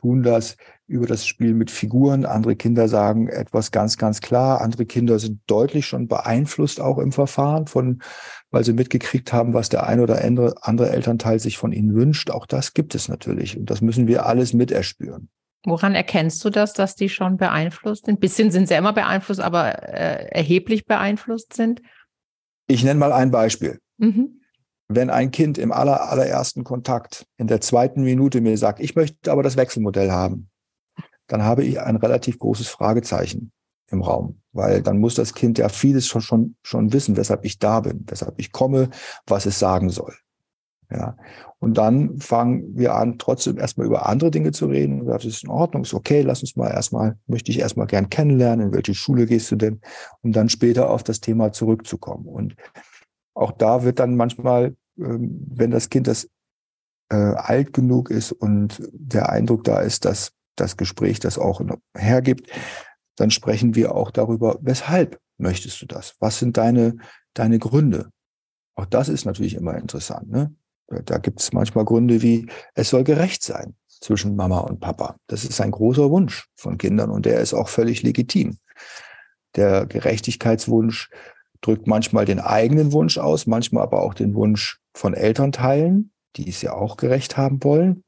[0.00, 2.24] tun das über das Spiel mit Figuren.
[2.24, 4.60] Andere Kinder sagen etwas ganz, ganz klar.
[4.60, 8.02] Andere Kinder sind deutlich schon beeinflusst auch im Verfahren von,
[8.50, 12.30] weil sie mitgekriegt haben, was der ein oder andere, andere Elternteil sich von ihnen wünscht.
[12.30, 13.58] Auch das gibt es natürlich.
[13.58, 15.28] Und das müssen wir alles miterspüren.
[15.64, 18.16] Woran erkennst du das, dass die schon beeinflusst sind?
[18.16, 21.82] Ein bisschen sind sie immer beeinflusst, aber äh, erheblich beeinflusst sind?
[22.66, 23.78] Ich nenne mal ein Beispiel.
[23.98, 24.39] Mhm
[24.92, 29.30] wenn ein Kind im aller, allerersten Kontakt in der zweiten Minute mir sagt, ich möchte
[29.30, 30.50] aber das Wechselmodell haben,
[31.28, 33.52] dann habe ich ein relativ großes Fragezeichen
[33.90, 37.60] im Raum, weil dann muss das Kind ja vieles schon, schon, schon wissen, weshalb ich
[37.60, 38.90] da bin, weshalb ich komme,
[39.26, 40.14] was es sagen soll.
[40.90, 41.16] Ja.
[41.60, 45.06] Und dann fangen wir an, trotzdem erstmal über andere Dinge zu reden.
[45.06, 48.68] Das ist in Ordnung, ist okay, lass uns mal erstmal, möchte ich erstmal gern kennenlernen,
[48.68, 49.80] in welche Schule gehst du denn,
[50.22, 52.26] um dann später auf das Thema zurückzukommen.
[52.26, 52.56] Und
[53.34, 56.28] auch da wird dann manchmal wenn das Kind das
[57.10, 61.60] äh, alt genug ist und der Eindruck da ist, dass das Gespräch das auch
[61.96, 62.50] hergibt,
[63.16, 66.14] dann sprechen wir auch darüber, weshalb möchtest du das?
[66.20, 66.96] Was sind deine,
[67.34, 68.10] deine Gründe?
[68.74, 70.30] Auch das ist natürlich immer interessant.
[70.30, 70.54] Ne?
[71.04, 75.16] Da gibt es manchmal Gründe wie, es soll gerecht sein zwischen Mama und Papa.
[75.26, 78.58] Das ist ein großer Wunsch von Kindern und der ist auch völlig legitim.
[79.56, 81.10] Der Gerechtigkeitswunsch
[81.60, 86.62] drückt manchmal den eigenen Wunsch aus, manchmal aber auch den Wunsch von Elternteilen, die es
[86.62, 88.02] ja auch gerecht haben wollen.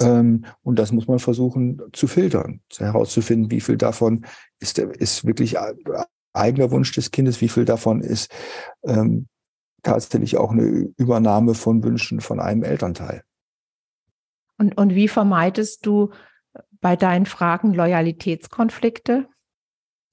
[0.00, 4.24] Ähm, und das muss man versuchen zu filtern, herauszufinden, wie viel davon
[4.60, 5.56] ist, ist wirklich
[6.32, 8.32] eigener Wunsch des Kindes, wie viel davon ist
[8.84, 9.28] ähm,
[9.82, 13.22] tatsächlich auch eine Übernahme von Wünschen von einem Elternteil.
[14.58, 16.10] Und, und wie vermeidest du
[16.80, 19.28] bei deinen Fragen Loyalitätskonflikte?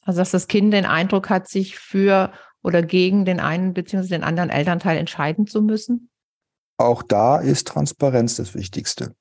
[0.05, 4.07] Also, dass das Kind den Eindruck hat, sich für oder gegen den einen bzw.
[4.07, 6.09] den anderen Elternteil entscheiden zu müssen?
[6.77, 9.15] Auch da ist Transparenz das Wichtigste.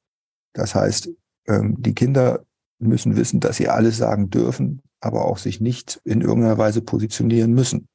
[0.52, 1.10] Das heißt,
[1.46, 2.44] ähm, die Kinder
[2.78, 7.52] müssen wissen, dass sie alles sagen dürfen, aber auch sich nicht in irgendeiner Weise positionieren
[7.52, 7.88] müssen.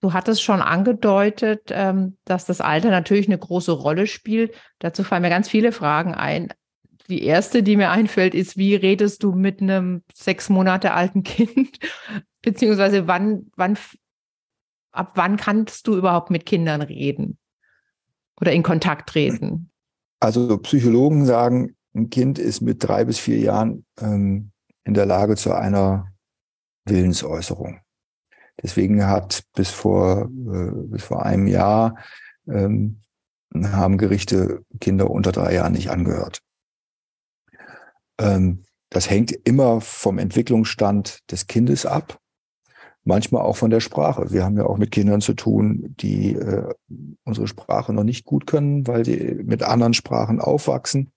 [0.00, 4.54] Du hattest schon angedeutet, ähm, dass das Alter natürlich eine große Rolle spielt.
[4.78, 6.52] Dazu fallen mir ganz viele Fragen ein.
[7.10, 11.80] Die erste, die mir einfällt, ist, wie redest du mit einem sechs Monate alten Kind?
[12.42, 13.76] Beziehungsweise wann, wann,
[14.92, 17.36] ab wann kannst du überhaupt mit Kindern reden
[18.40, 19.72] oder in Kontakt treten?
[20.20, 24.52] Also Psychologen sagen, ein Kind ist mit drei bis vier Jahren ähm,
[24.84, 26.06] in der Lage zu einer
[26.84, 27.80] Willensäußerung.
[28.62, 31.96] Deswegen hat bis vor, äh, bis vor einem Jahr
[32.46, 33.00] ähm,
[33.52, 36.40] haben Gerichte Kinder unter drei Jahren nicht angehört.
[38.20, 42.18] Ähm, das hängt immer vom Entwicklungsstand des Kindes ab,
[43.04, 44.30] manchmal auch von der Sprache.
[44.32, 46.74] Wir haben ja auch mit Kindern zu tun, die äh,
[47.24, 51.12] unsere Sprache noch nicht gut können, weil sie mit anderen Sprachen aufwachsen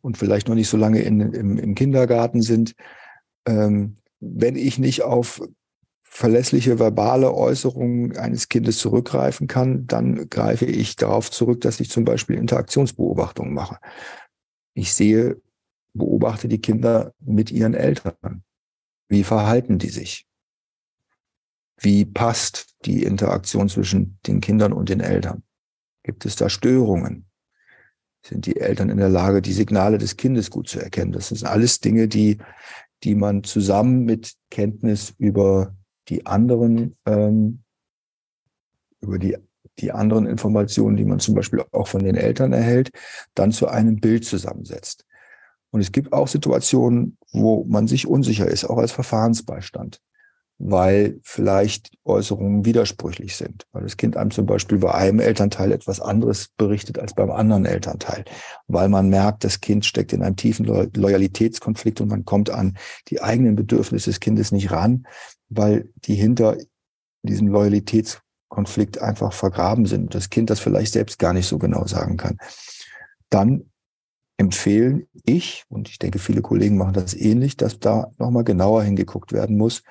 [0.00, 2.74] und vielleicht noch nicht so lange in, im, im Kindergarten sind.
[3.46, 5.42] Ähm, wenn ich nicht auf
[6.02, 12.04] verlässliche verbale Äußerungen eines Kindes zurückgreifen kann, dann greife ich darauf zurück, dass ich zum
[12.04, 13.78] Beispiel Interaktionsbeobachtungen mache.
[14.74, 15.40] Ich sehe,
[15.92, 18.44] beobachte die Kinder mit ihren Eltern.
[19.08, 20.26] Wie verhalten die sich?
[21.78, 25.42] Wie passt die Interaktion zwischen den Kindern und den Eltern?
[26.02, 27.26] Gibt es da Störungen?
[28.24, 31.12] Sind die Eltern in der Lage, die Signale des Kindes gut zu erkennen?
[31.12, 32.38] Das sind alles Dinge, die,
[33.02, 35.76] die man zusammen mit Kenntnis über
[36.08, 37.64] die anderen, ähm,
[39.00, 39.36] über die,
[39.78, 42.90] die anderen Informationen, die man zum Beispiel auch von den Eltern erhält,
[43.34, 45.04] dann zu einem Bild zusammensetzt.
[45.70, 50.00] Und es gibt auch Situationen, wo man sich unsicher ist, auch als Verfahrensbeistand,
[50.58, 56.00] weil vielleicht Äußerungen widersprüchlich sind, weil das Kind einem zum Beispiel bei einem Elternteil etwas
[56.00, 58.24] anderes berichtet als beim anderen Elternteil,
[58.68, 62.76] weil man merkt, das Kind steckt in einem tiefen Loyalitätskonflikt und man kommt an
[63.08, 65.08] die eigenen Bedürfnisse des Kindes nicht ran,
[65.48, 66.56] weil die hinter
[67.24, 68.24] diesem Loyalitätskonflikt
[69.00, 70.14] einfach vergraben sind.
[70.14, 72.38] Das Kind das vielleicht selbst gar nicht so genau sagen kann.
[73.30, 73.70] Dann
[74.36, 79.32] empfehlen ich, und ich denke, viele Kollegen machen das ähnlich, dass da nochmal genauer hingeguckt
[79.32, 79.82] werden muss,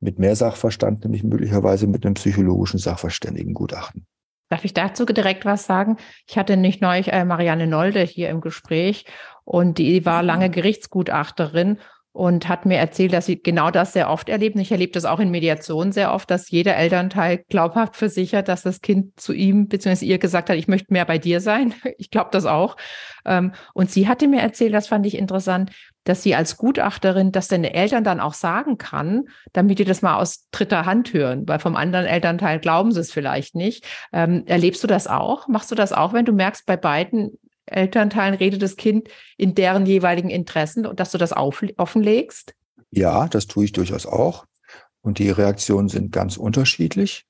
[0.00, 4.06] mit mehr Sachverstand, nämlich möglicherweise mit einem psychologischen Sachverständigengutachten.
[4.48, 5.96] Darf ich dazu direkt was sagen?
[6.28, 9.06] Ich hatte nicht neulich äh, Marianne Nolde hier im Gespräch
[9.44, 11.78] und die war lange Gerichtsgutachterin
[12.16, 14.56] und hat mir erzählt, dass sie genau das sehr oft erlebt.
[14.56, 18.80] Ich erlebe das auch in Mediation sehr oft, dass jeder Elternteil glaubhaft versichert, dass das
[18.80, 20.06] Kind zu ihm bzw.
[20.06, 21.74] ihr gesagt hat, ich möchte mehr bei dir sein.
[21.98, 22.76] Ich glaube das auch.
[23.24, 25.70] Ähm, und sie hatte mir erzählt, das fand ich interessant,
[26.04, 30.16] dass sie als Gutachterin das deine Eltern dann auch sagen kann, damit die das mal
[30.16, 33.84] aus dritter Hand hören, weil vom anderen Elternteil glauben sie es vielleicht nicht.
[34.12, 35.48] Ähm, erlebst du das auch?
[35.48, 39.86] Machst du das auch, wenn du merkst, bei beiden Elternteilen redet das Kind in deren
[39.86, 42.54] jeweiligen Interessen und dass du das auf, offenlegst?
[42.90, 44.46] Ja, das tue ich durchaus auch.
[45.02, 47.26] Und die Reaktionen sind ganz unterschiedlich.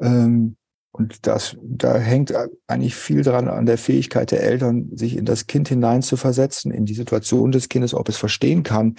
[0.00, 0.56] Ähm,
[0.92, 2.32] und das, da hängt
[2.66, 6.70] eigentlich viel dran an der Fähigkeit der Eltern, sich in das Kind hinein zu versetzen,
[6.70, 8.96] in die Situation des Kindes, ob es verstehen kann,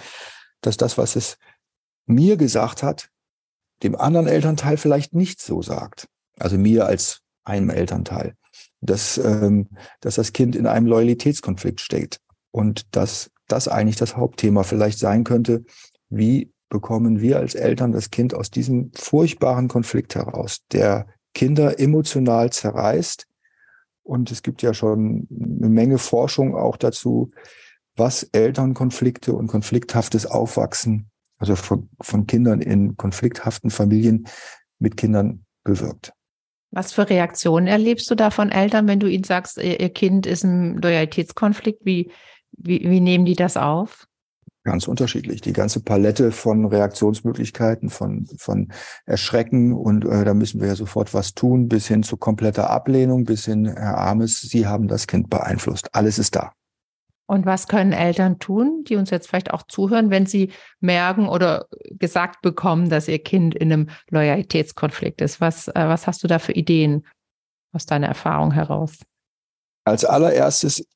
[0.62, 1.38] dass das, was es
[2.06, 3.10] mir gesagt hat,
[3.84, 6.08] dem anderen Elternteil vielleicht nicht so sagt.
[6.38, 8.36] Also mir als einem Elternteil
[8.86, 9.70] dass, ähm,
[10.02, 12.20] dass das Kind in einem Loyalitätskonflikt steckt
[12.52, 15.66] und dass das eigentlich das Hauptthema vielleicht sein könnte.
[16.10, 22.52] Wie bekommen wir als Eltern das Kind aus diesem furchtbaren Konflikt heraus, der Kinder emotional
[22.52, 23.28] zerreißt?
[24.04, 27.32] Und es gibt ja schon eine Menge Forschung auch dazu,
[27.96, 34.28] was Elternkonflikte und konflikthaftes Aufwachsen, also von, von Kindern in konflikthaften Familien
[34.80, 36.14] mit Kindern bewirkt.
[36.76, 40.44] Was für Reaktionen erlebst du da von Eltern, wenn du ihnen sagst, ihr Kind ist
[40.44, 41.86] im Loyalitätskonflikt?
[41.86, 42.12] Wie,
[42.52, 44.08] wie, wie nehmen die das auf?
[44.66, 45.40] Ganz unterschiedlich.
[45.40, 48.74] Die ganze Palette von Reaktionsmöglichkeiten, von, von
[49.06, 53.24] Erschrecken und äh, da müssen wir ja sofort was tun, bis hin zu kompletter Ablehnung,
[53.24, 55.96] bis hin, Herr Armes, Sie haben das Kind beeinflusst.
[55.96, 56.52] Alles ist da.
[57.28, 61.66] Und was können Eltern tun, die uns jetzt vielleicht auch zuhören, wenn sie merken oder
[61.92, 65.42] gesagt bekommen, dass ihr Kind in einem Loyalitätskonflikt ist?
[65.42, 67.06] Was, äh, was hast du da für Ideen
[67.74, 69.00] aus deiner Erfahrung heraus?
[69.86, 70.88] Als allererstes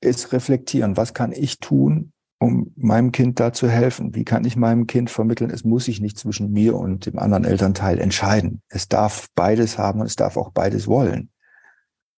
[0.00, 0.96] ist reflektieren.
[0.96, 4.14] Was kann ich tun, um meinem Kind da zu helfen?
[4.14, 7.44] Wie kann ich meinem Kind vermitteln, es muss sich nicht zwischen mir und dem anderen
[7.44, 8.62] Elternteil entscheiden.
[8.68, 11.31] Es darf beides haben und es darf auch beides wollen.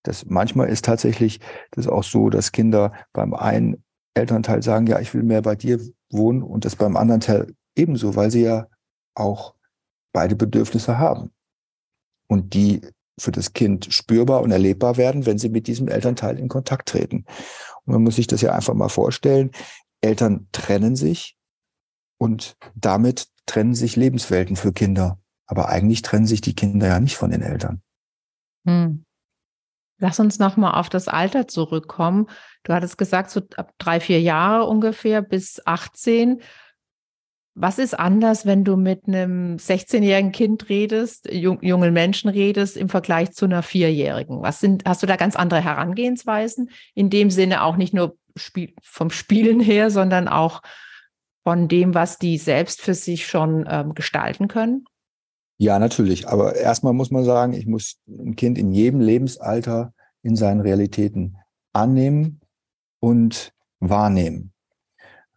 [0.05, 1.41] Das manchmal ist tatsächlich
[1.73, 3.83] das auch so, dass Kinder beim einen
[4.15, 8.15] Elternteil sagen, ja, ich will mehr bei dir wohnen und das beim anderen Teil ebenso,
[8.15, 8.69] weil sie ja
[9.15, 9.55] auch
[10.13, 11.33] beide Bedürfnisse haben.
[12.29, 12.81] Und die
[13.19, 17.25] für das Kind spürbar und erlebbar werden, wenn sie mit diesem Elternteil in Kontakt treten.
[17.85, 19.51] Und man muss sich das ja einfach mal vorstellen.
[20.01, 21.37] Eltern trennen sich
[22.19, 25.19] und damit trennen sich Lebenswelten für Kinder.
[25.47, 27.83] Aber eigentlich trennen sich die Kinder ja nicht von den Eltern.
[28.67, 29.04] Hm.
[29.99, 32.27] Lass uns nochmal auf das Alter zurückkommen.
[32.65, 36.41] Du hattest gesagt, so ab drei, vier Jahre ungefähr bis 18.
[37.57, 43.33] Was ist anders, wenn du mit einem 16-jährigen Kind redest, jungen Menschen redest, im Vergleich
[43.33, 44.43] zu einer Vierjährigen?
[44.43, 46.71] Was sind, hast du da ganz andere Herangehensweisen?
[46.95, 50.63] In dem Sinne auch nicht nur Spiel, vom Spielen her, sondern auch
[51.45, 54.87] von dem, was die selbst für sich schon ähm, gestalten können?
[55.59, 56.29] Ja, natürlich.
[56.29, 61.37] Aber erstmal muss man sagen, ich muss ein Kind in jedem Lebensalter in seinen Realitäten
[61.73, 62.41] annehmen
[63.01, 64.53] und wahrnehmen.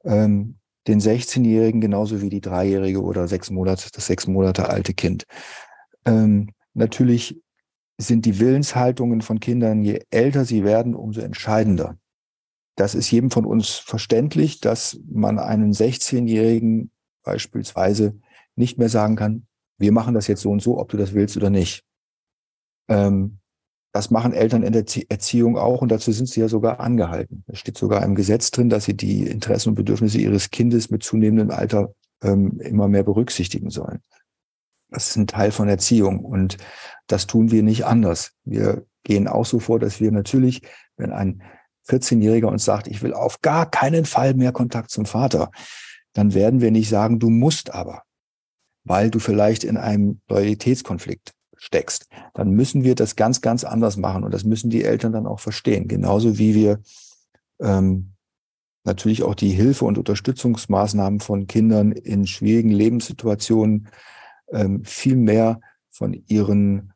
[0.04, 5.26] Ähm, den 16-Jährigen genauso wie die Dreijährige oder sechs Monate, das sechs Monate alte Kind.
[6.06, 7.42] Ähm, natürlich
[7.98, 11.98] sind die Willenshaltungen von Kindern, je älter sie werden, umso entscheidender.
[12.76, 16.92] Das ist jedem von uns verständlich, dass man einen 16-Jährigen
[17.24, 18.20] beispielsweise
[18.56, 21.38] nicht mehr sagen kann, wir machen das jetzt so und so, ob du das willst
[21.38, 21.84] oder nicht.
[22.88, 23.40] Ähm,
[23.94, 27.44] das machen Eltern in der Erziehung auch und dazu sind sie ja sogar angehalten.
[27.48, 31.04] Es steht sogar im Gesetz drin, dass sie die Interessen und Bedürfnisse ihres Kindes mit
[31.04, 34.02] zunehmendem Alter ähm, immer mehr berücksichtigen sollen.
[34.90, 36.58] Das ist ein Teil von Erziehung und
[37.08, 38.34] das tun wir nicht anders.
[38.46, 40.62] Wir gehen auch so vor, dass wir natürlich,
[40.98, 41.42] wenn ein
[41.90, 45.52] 14-Jähriger uns sagt, ich will auf gar keinen Fall mehr Kontakt zum Vater,
[46.14, 48.04] dann werden wir nicht sagen, du musst aber,
[48.88, 52.08] weil du vielleicht in einem Loyalitätskonflikt steckst.
[52.34, 55.40] Dann müssen wir das ganz, ganz anders machen und das müssen die Eltern dann auch
[55.40, 55.88] verstehen.
[55.88, 56.80] Genauso wie wir
[57.60, 58.14] ähm,
[58.84, 63.90] natürlich auch die Hilfe und Unterstützungsmaßnahmen von Kindern in schwierigen Lebenssituationen
[64.52, 66.94] ähm, viel mehr von ihren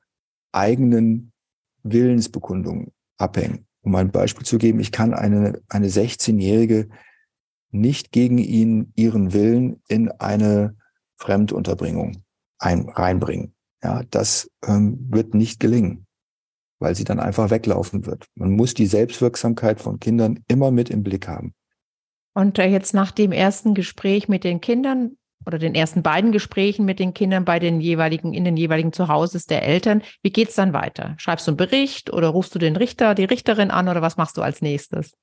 [0.51, 1.31] eigenen
[1.83, 3.65] Willensbekundungen abhängen.
[3.81, 6.89] Um ein Beispiel zu geben, ich kann eine, eine 16-Jährige
[7.71, 10.75] nicht gegen ihn, ihren Willen in eine
[11.21, 12.23] Fremdunterbringung
[12.59, 13.53] ein, reinbringen.
[13.83, 16.05] Ja, das ähm, wird nicht gelingen,
[16.79, 18.27] weil sie dann einfach weglaufen wird.
[18.35, 21.53] Man muss die Selbstwirksamkeit von Kindern immer mit im Blick haben.
[22.33, 26.85] Und äh, jetzt nach dem ersten Gespräch mit den Kindern, oder den ersten beiden Gesprächen
[26.85, 30.03] mit den Kindern bei den jeweiligen, in den jeweiligen Zuhauses der Eltern.
[30.21, 31.15] Wie geht's dann weiter?
[31.17, 34.37] Schreibst du einen Bericht oder rufst du den Richter, die Richterin an oder was machst
[34.37, 35.13] du als nächstes?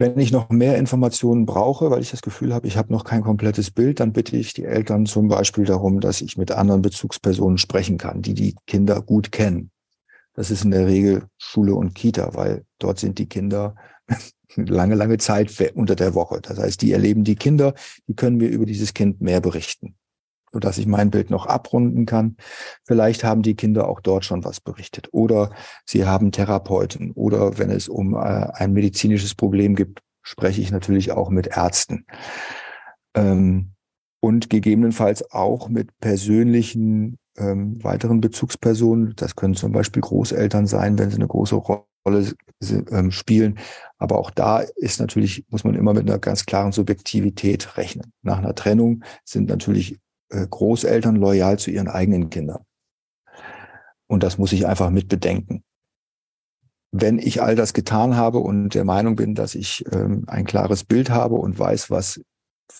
[0.00, 3.20] Wenn ich noch mehr Informationen brauche, weil ich das Gefühl habe, ich habe noch kein
[3.20, 7.58] komplettes Bild, dann bitte ich die Eltern zum Beispiel darum, dass ich mit anderen Bezugspersonen
[7.58, 9.70] sprechen kann, die die Kinder gut kennen.
[10.32, 13.74] Das ist in der Regel Schule und Kita, weil dort sind die Kinder
[14.56, 16.40] lange, lange Zeit unter der Woche.
[16.40, 17.74] Das heißt, die erleben die Kinder,
[18.06, 19.96] die können mir über dieses Kind mehr berichten,
[20.52, 22.36] sodass ich mein Bild noch abrunden kann.
[22.84, 25.50] Vielleicht haben die Kinder auch dort schon was berichtet oder
[25.84, 31.12] sie haben Therapeuten oder wenn es um äh, ein medizinisches Problem gibt, spreche ich natürlich
[31.12, 32.06] auch mit Ärzten.
[33.14, 33.72] Ähm,
[34.20, 39.14] und gegebenenfalls auch mit persönlichen ähm, weiteren Bezugspersonen.
[39.16, 42.34] Das können zum Beispiel Großeltern sein, wenn sie eine große Rolle
[42.90, 43.58] ähm, spielen.
[43.98, 48.12] Aber auch da ist natürlich, muss man immer mit einer ganz klaren Subjektivität rechnen.
[48.22, 49.98] Nach einer Trennung sind natürlich
[50.30, 52.64] Großeltern loyal zu ihren eigenen Kindern.
[54.06, 55.62] Und das muss ich einfach mit bedenken.
[56.92, 60.82] Wenn ich all das getan habe und der Meinung bin, dass ich ähm, ein klares
[60.82, 62.20] Bild habe und weiß, was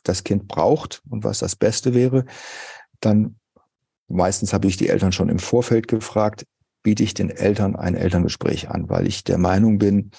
[0.02, 2.24] das Kind braucht und was das Beste wäre,
[3.00, 3.36] dann
[4.08, 6.46] meistens habe ich die Eltern schon im Vorfeld gefragt,
[6.82, 10.10] biete ich den Eltern ein Elterngespräch an, weil ich der Meinung bin,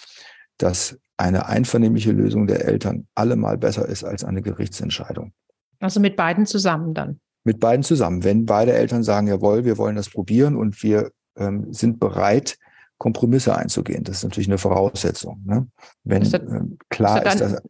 [0.57, 5.33] dass eine einvernehmliche Lösung der Eltern allemal besser ist als eine Gerichtsentscheidung.
[5.81, 7.19] Also mit beiden zusammen dann?
[7.43, 8.23] Mit beiden zusammen.
[8.23, 12.57] Wenn beide Eltern sagen, jawohl, wir wollen das probieren und wir ähm, sind bereit,
[12.97, 14.03] Kompromisse einzugehen.
[14.03, 15.41] Das ist natürlich eine Voraussetzung.
[15.43, 15.67] Ne?
[16.03, 17.63] Wenn ist das, ähm, klar ist, dann, ist, dass.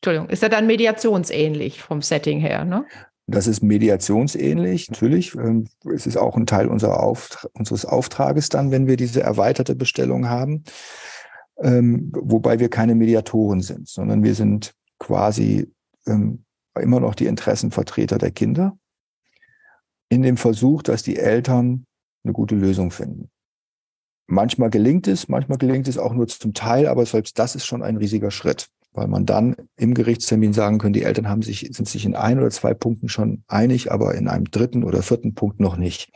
[0.00, 2.86] Entschuldigung, ist ja dann mediationsähnlich vom Setting her, ne?
[3.26, 5.34] Das ist mediationsähnlich, natürlich.
[5.34, 9.74] Ähm, es ist auch ein Teil unserer Auftra unseres Auftrages dann, wenn wir diese erweiterte
[9.74, 10.64] Bestellung haben.
[11.60, 15.70] Ähm, wobei wir keine Mediatoren sind, sondern wir sind quasi
[16.06, 16.44] ähm,
[16.80, 18.78] immer noch die Interessenvertreter der Kinder
[20.08, 21.86] in dem Versuch, dass die Eltern
[22.24, 23.30] eine gute Lösung finden.
[24.26, 27.82] Manchmal gelingt es, manchmal gelingt es auch nur zum Teil, aber selbst das ist schon
[27.82, 31.88] ein riesiger Schritt weil man dann im Gerichtstermin sagen kann, die Eltern haben sich, sind
[31.88, 35.60] sich in ein oder zwei Punkten schon einig, aber in einem dritten oder vierten Punkt
[35.60, 36.10] noch nicht.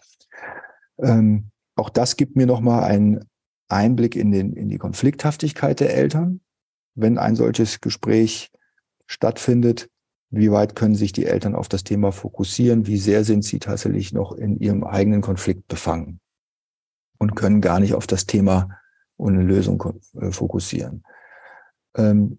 [0.98, 3.24] Ähm, auch das gibt mir nochmal einen
[3.68, 6.40] Einblick in, den, in die Konflikthaftigkeit der Eltern.
[6.94, 8.50] Wenn ein solches Gespräch
[9.06, 9.88] stattfindet,
[10.32, 12.86] wie weit können sich die Eltern auf das Thema fokussieren?
[12.86, 16.20] Wie sehr sind sie tatsächlich noch in ihrem eigenen Konflikt befangen
[17.18, 18.80] und können gar nicht auf das Thema
[19.16, 21.04] und eine Lösung äh, fokussieren?
[21.94, 22.38] Ähm,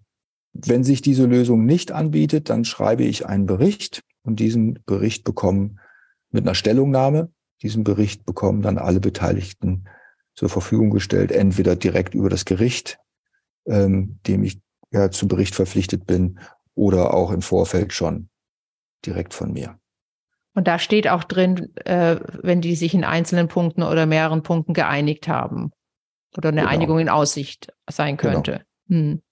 [0.52, 5.78] wenn sich diese Lösung nicht anbietet, dann schreibe ich einen Bericht und diesen Bericht bekommen
[6.30, 7.30] mit einer Stellungnahme.
[7.62, 9.84] Diesen Bericht bekommen dann alle Beteiligten
[10.34, 12.98] zur Verfügung gestellt, entweder direkt über das Gericht,
[13.66, 14.60] ähm, dem ich
[14.90, 16.40] ja zum Bericht verpflichtet bin,
[16.74, 18.28] oder auch im Vorfeld schon
[19.04, 19.78] direkt von mir.
[20.54, 24.72] Und da steht auch drin, äh, wenn die sich in einzelnen Punkten oder mehreren Punkten
[24.72, 25.72] geeinigt haben
[26.36, 26.72] oder eine genau.
[26.72, 28.34] Einigung in Aussicht sein genau.
[28.34, 28.64] könnte.
[28.88, 29.00] Genau.
[29.00, 29.22] Hm.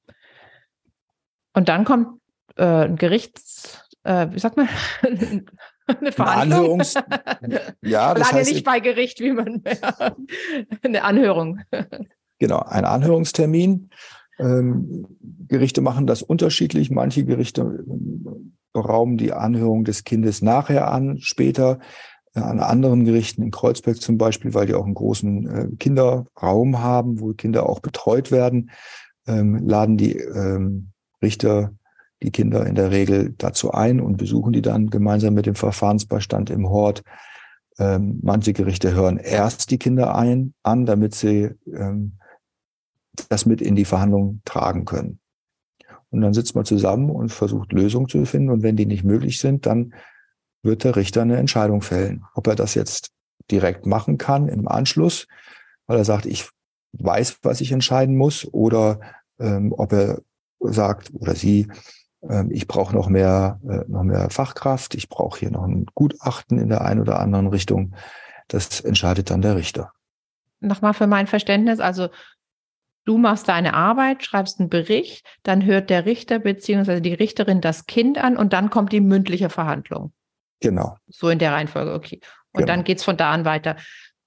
[1.54, 2.20] Und dann kommt
[2.56, 4.68] äh, ein Gerichts, äh, wie sagt man,
[5.86, 6.80] eine Verhandlung.
[6.80, 6.94] Anhörungs
[7.82, 9.62] ja, das Lange heißt, nicht bei Gericht, wie man
[10.82, 11.60] eine Anhörung.
[12.38, 13.90] Genau, ein Anhörungstermin.
[14.42, 15.06] Ähm,
[15.48, 16.90] Gerichte machen das unterschiedlich.
[16.90, 21.78] Manche Gerichte ähm, berauben die Anhörung des Kindes nachher an, später.
[22.34, 26.80] Äh, an anderen Gerichten, in Kreuzberg zum Beispiel, weil die auch einen großen äh, Kinderraum
[26.80, 28.70] haben, wo Kinder auch betreut werden,
[29.26, 31.72] ähm, laden die ähm, Richter
[32.22, 36.50] die Kinder in der Regel dazu ein und besuchen die dann gemeinsam mit dem Verfahrensbeistand
[36.50, 37.02] im Hort.
[37.78, 42.18] Ähm, manche Gerichte hören erst die Kinder ein, an, damit sie ähm,
[43.28, 45.18] das mit in die Verhandlungen tragen können.
[46.10, 48.50] Und dann sitzt man zusammen und versucht Lösungen zu finden.
[48.50, 49.94] Und wenn die nicht möglich sind, dann
[50.62, 52.24] wird der Richter eine Entscheidung fällen.
[52.34, 53.10] Ob er das jetzt
[53.50, 55.26] direkt machen kann im Anschluss,
[55.86, 56.48] weil er sagt, ich
[56.92, 59.00] weiß, was ich entscheiden muss, oder
[59.40, 60.20] ähm, ob er
[60.60, 61.68] sagt oder sie,
[62.28, 66.58] ähm, ich brauche noch mehr, äh, noch mehr Fachkraft, ich brauche hier noch ein Gutachten
[66.58, 67.94] in der einen oder anderen Richtung.
[68.48, 69.92] Das entscheidet dann der Richter.
[70.60, 72.08] Nochmal für mein Verständnis, also
[73.04, 77.00] du machst deine Arbeit, schreibst einen Bericht, dann hört der Richter bzw.
[77.00, 80.12] die Richterin das Kind an und dann kommt die mündliche Verhandlung.
[80.60, 80.96] Genau.
[81.08, 82.20] So in der Reihenfolge, okay.
[82.52, 82.66] Und genau.
[82.66, 83.76] dann geht es von da an weiter.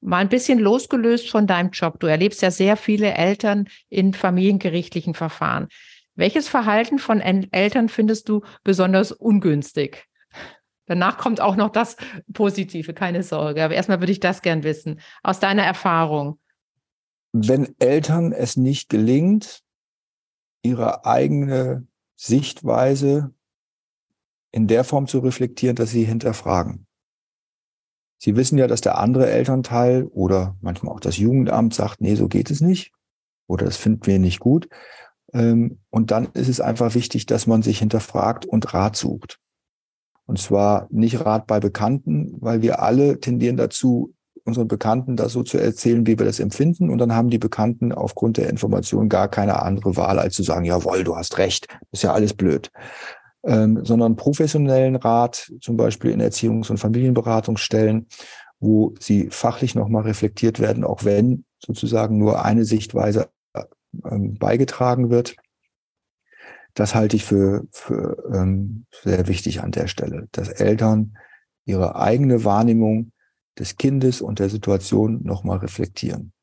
[0.01, 1.99] Mal ein bisschen losgelöst von deinem Job.
[1.99, 5.67] Du erlebst ja sehr viele Eltern in familiengerichtlichen Verfahren.
[6.15, 10.05] Welches Verhalten von Eltern findest du besonders ungünstig?
[10.85, 11.97] Danach kommt auch noch das
[12.31, 13.63] Positive, keine Sorge.
[13.63, 16.39] Aber erstmal würde ich das gern wissen, aus deiner Erfahrung.
[17.37, 19.61] Wenn Eltern es nicht gelingt,
[20.61, 23.33] ihre eigene Sichtweise
[24.53, 26.87] in der Form zu reflektieren, dass sie hinterfragen.
[28.19, 32.29] Sie wissen ja, dass der andere Elternteil oder manchmal auch das Jugendamt sagt, nee, so
[32.29, 32.93] geht es nicht
[33.47, 34.69] oder das finden wir nicht gut.
[35.33, 39.41] Ähm, und dann ist es einfach wichtig, dass man sich hinterfragt und Rat sucht.
[40.25, 44.14] Und zwar nicht Rat bei Bekannten, weil wir alle tendieren dazu,
[44.45, 46.89] unseren Bekannten das so zu erzählen, wie wir das empfinden.
[46.89, 50.65] Und dann haben die Bekannten aufgrund der Information gar keine andere Wahl, als zu sagen,
[50.65, 52.71] jawohl, du hast recht, ist ja alles blöd.
[53.43, 58.07] Ähm, sondern professionellen Rat, zum Beispiel in Erziehungs- und Familienberatungsstellen,
[58.59, 63.29] wo sie fachlich nochmal reflektiert werden, auch wenn sozusagen nur eine Sichtweise
[64.03, 65.35] ähm, beigetragen wird.
[66.73, 71.17] Das halte ich für, für ähm, sehr wichtig an der Stelle, dass Eltern
[71.65, 73.11] ihre eigene Wahrnehmung
[73.59, 76.33] des Kindes und der Situation nochmal reflektieren.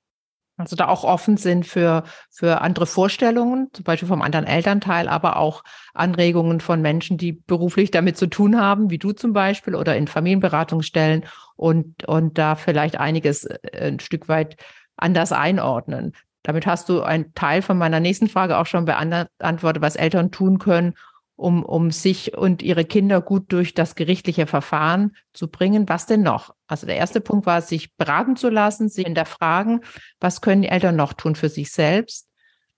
[0.58, 5.36] Also da auch offen sind für, für andere Vorstellungen, zum Beispiel vom anderen Elternteil, aber
[5.36, 9.96] auch Anregungen von Menschen, die beruflich damit zu tun haben, wie du zum Beispiel, oder
[9.96, 11.24] in Familienberatungsstellen
[11.56, 14.56] und, und da vielleicht einiges äh, ein Stück weit
[14.96, 16.12] anders einordnen.
[16.42, 20.58] Damit hast du einen Teil von meiner nächsten Frage auch schon beantwortet, was Eltern tun
[20.58, 20.94] können,
[21.36, 25.88] um, um sich und ihre Kinder gut durch das gerichtliche Verfahren zu bringen.
[25.88, 26.54] Was denn noch?
[26.66, 29.80] Also der erste Punkt war, sich beraten zu lassen, sich hinterfragen,
[30.20, 32.28] was können die Eltern noch tun für sich selbst,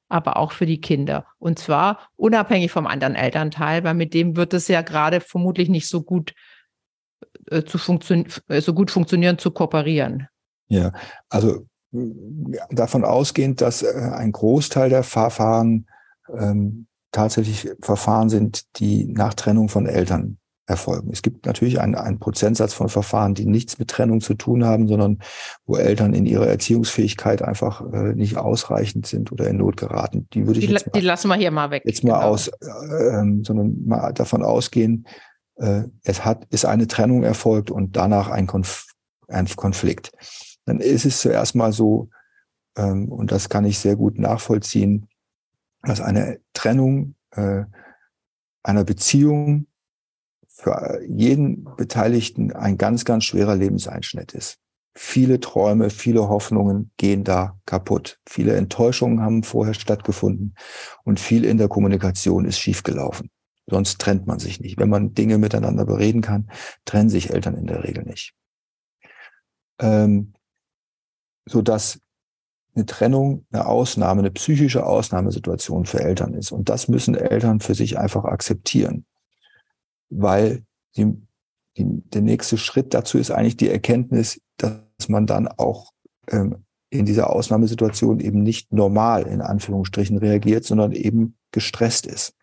[0.08, 1.26] aber auch für die Kinder.
[1.38, 5.88] Und zwar unabhängig vom anderen Elternteil, weil mit dem wird es ja gerade vermutlich nicht
[5.88, 6.34] so gut
[7.50, 10.28] äh, zu funktionieren, äh, so gut funktionieren, zu kooperieren.
[10.68, 10.92] Ja,
[11.28, 11.66] also
[12.70, 15.86] davon ausgehend, dass äh, ein Großteil der Verfahren
[16.28, 21.10] ähm, tatsächlich Verfahren sind, die nach Trennung von Eltern erfolgen.
[21.12, 24.88] Es gibt natürlich einen, einen Prozentsatz von Verfahren, die nichts mit Trennung zu tun haben,
[24.88, 25.18] sondern
[25.66, 30.26] wo Eltern in ihrer Erziehungsfähigkeit einfach äh, nicht ausreichend sind oder in Not geraten.
[30.32, 31.82] Die würde ich die, jetzt mal, die lassen wir hier mal weg.
[31.84, 32.28] Jetzt mal genau.
[32.28, 35.06] aus, äh, sondern mal davon ausgehen,
[35.56, 38.86] äh, es hat ist eine Trennung erfolgt und danach ein, Konf
[39.28, 40.12] ein Konflikt
[40.64, 42.08] dann ist es zuerst mal so,
[42.76, 45.08] ähm, und das kann ich sehr gut nachvollziehen,
[45.86, 47.64] dass eine Trennung äh,
[48.62, 49.66] einer Beziehung
[50.48, 54.58] für jeden Beteiligten ein ganz, ganz schwerer Lebenseinschnitt ist.
[54.96, 58.20] Viele Träume, viele Hoffnungen gehen da kaputt.
[58.28, 60.54] Viele Enttäuschungen haben vorher stattgefunden
[61.02, 63.30] und viel in der Kommunikation ist schiefgelaufen.
[63.66, 64.78] Sonst trennt man sich nicht.
[64.78, 66.50] Wenn man Dinge miteinander bereden kann,
[66.84, 68.34] trennen sich Eltern in der Regel nicht.
[69.80, 70.34] Ähm,
[71.46, 71.98] so dass
[72.74, 76.52] eine Trennung eine Ausnahme, eine psychische Ausnahmesituation für Eltern ist.
[76.52, 79.06] Und das müssen Eltern für sich einfach akzeptieren,
[80.10, 80.64] weil
[80.96, 81.12] die,
[81.76, 85.92] die, der nächste Schritt dazu ist eigentlich die Erkenntnis, dass man dann auch
[86.28, 92.34] ähm, in dieser Ausnahmesituation eben nicht normal in Anführungsstrichen reagiert, sondern eben gestresst ist.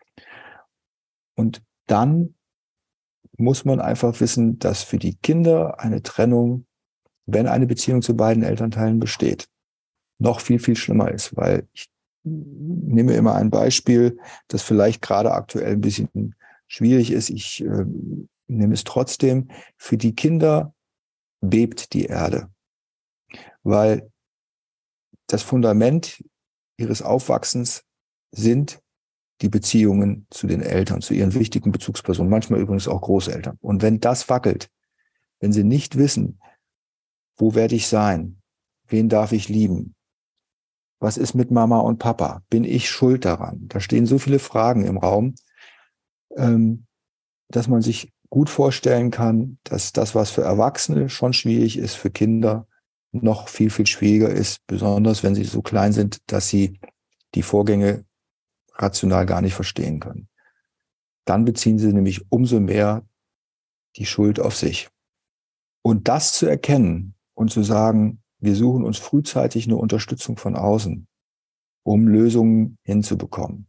[1.34, 2.34] Und dann
[3.38, 6.66] muss man einfach wissen, dass für die Kinder eine Trennung
[7.26, 9.48] wenn eine Beziehung zu beiden Elternteilen besteht,
[10.22, 11.88] noch viel, viel schlimmer ist, weil ich
[12.24, 14.18] nehme immer ein Beispiel,
[14.48, 16.34] das vielleicht gerade aktuell ein bisschen
[16.68, 17.30] schwierig ist.
[17.30, 17.84] Ich äh,
[18.46, 19.48] nehme es trotzdem.
[19.76, 20.72] Für die Kinder
[21.40, 22.48] bebt die Erde,
[23.62, 24.10] weil
[25.26, 26.22] das Fundament
[26.76, 27.84] ihres Aufwachsens
[28.30, 28.80] sind
[29.40, 33.58] die Beziehungen zu den Eltern, zu ihren wichtigen Bezugspersonen, manchmal übrigens auch Großeltern.
[33.60, 34.70] Und wenn das wackelt,
[35.40, 36.38] wenn sie nicht wissen,
[37.36, 38.40] wo werde ich sein,
[38.86, 39.96] wen darf ich lieben,
[41.02, 43.66] was ist mit Mama und Papa, bin ich schuld daran?
[43.68, 45.34] Da stehen so viele Fragen im Raum,
[46.36, 46.86] ähm,
[47.48, 52.10] dass man sich gut vorstellen kann, dass das, was für Erwachsene schon schwierig ist, für
[52.10, 52.68] Kinder
[53.10, 56.78] noch viel, viel schwieriger ist, besonders wenn sie so klein sind, dass sie
[57.34, 58.04] die Vorgänge
[58.74, 60.28] rational gar nicht verstehen können.
[61.24, 63.04] Dann beziehen sie nämlich umso mehr
[63.96, 64.88] die Schuld auf sich.
[65.82, 71.06] Und das zu erkennen und zu sagen, wir suchen uns frühzeitig eine Unterstützung von außen,
[71.84, 73.68] um Lösungen hinzubekommen.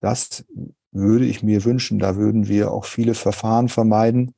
[0.00, 0.44] Das
[0.92, 1.98] würde ich mir wünschen.
[1.98, 4.34] Da würden wir auch viele Verfahren vermeiden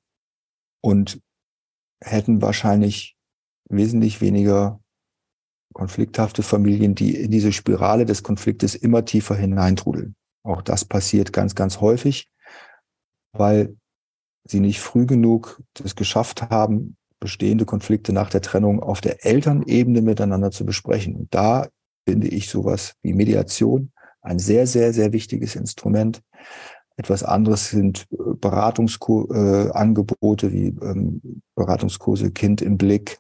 [0.80, 1.20] und
[2.03, 3.16] hätten wahrscheinlich
[3.68, 4.80] wesentlich weniger
[5.74, 10.16] konflikthafte Familien, die in diese Spirale des Konfliktes immer tiefer hineintrudeln.
[10.42, 12.30] Auch das passiert ganz, ganz häufig,
[13.32, 13.76] weil
[14.45, 20.03] sie nicht früh genug es geschafft haben, bestehende Konflikte nach der Trennung auf der Elternebene
[20.03, 21.16] miteinander zu besprechen.
[21.16, 21.68] Und da
[22.07, 26.20] finde ich sowas wie Mediation ein sehr, sehr, sehr wichtiges Instrument.
[26.97, 31.22] Etwas anderes sind äh, Beratungsangebote äh, wie ähm,
[31.55, 33.18] Beratungskurse Kind im Blick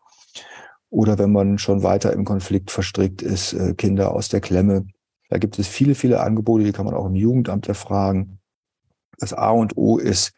[0.90, 4.86] oder wenn man schon weiter im Konflikt verstrickt ist, äh, Kinder aus der Klemme.
[5.30, 8.38] Da gibt es viele, viele Angebote, die kann man auch im Jugendamt erfragen.
[9.18, 10.34] Das A und O ist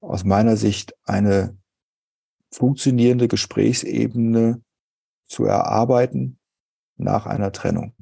[0.00, 1.56] aus meiner Sicht eine
[2.52, 4.62] funktionierende Gesprächsebene
[5.26, 6.38] zu erarbeiten
[6.96, 7.94] nach einer Trennung.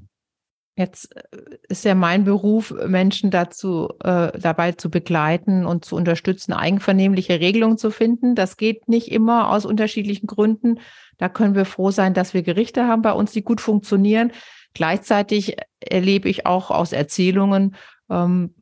[0.79, 1.39] Jetzt äh,
[1.69, 7.79] ist ja mein Beruf, Menschen dazu äh, dabei zu begleiten und zu unterstützen, eigenvernehmliche Regelungen
[7.79, 8.35] zu finden.
[8.35, 10.81] Das geht nicht immer aus unterschiedlichen Gründen.
[11.17, 14.33] Da können wir froh sein, dass wir Gerichte haben bei uns, die gut funktionieren.
[14.75, 17.75] Gleichzeitig erlebe ich auch aus Erzählungen,
[18.11, 18.55] ähm,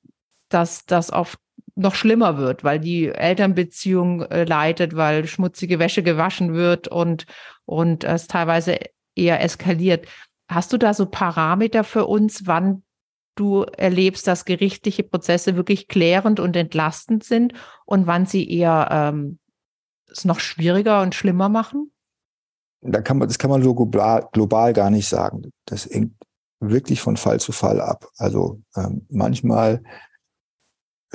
[0.48, 1.40] dass das oft
[1.76, 7.26] noch schlimmer wird, weil die Elternbeziehung äh, leidet, weil schmutzige Wäsche gewaschen wird und,
[7.64, 8.78] und es teilweise
[9.14, 10.06] eher eskaliert.
[10.48, 12.82] Hast du da so Parameter für uns, wann
[13.34, 17.54] du erlebst, dass gerichtliche Prozesse wirklich klärend und entlastend sind
[17.84, 19.38] und wann sie eher ähm,
[20.08, 21.90] es noch schwieriger und schlimmer machen?
[22.82, 25.50] Da kann man, das kann man so global, global gar nicht sagen.
[25.64, 26.14] Das hängt
[26.60, 28.06] wirklich von Fall zu Fall ab.
[28.16, 29.82] Also ähm, manchmal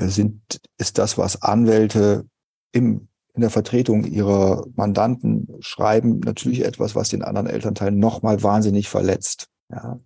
[0.07, 2.25] sind, ist das, was Anwälte
[2.71, 8.89] im in der Vertretung ihrer Mandanten schreiben, natürlich etwas, was den anderen Elternteil nochmal wahnsinnig
[8.89, 9.47] verletzt.
[9.69, 9.99] Ja.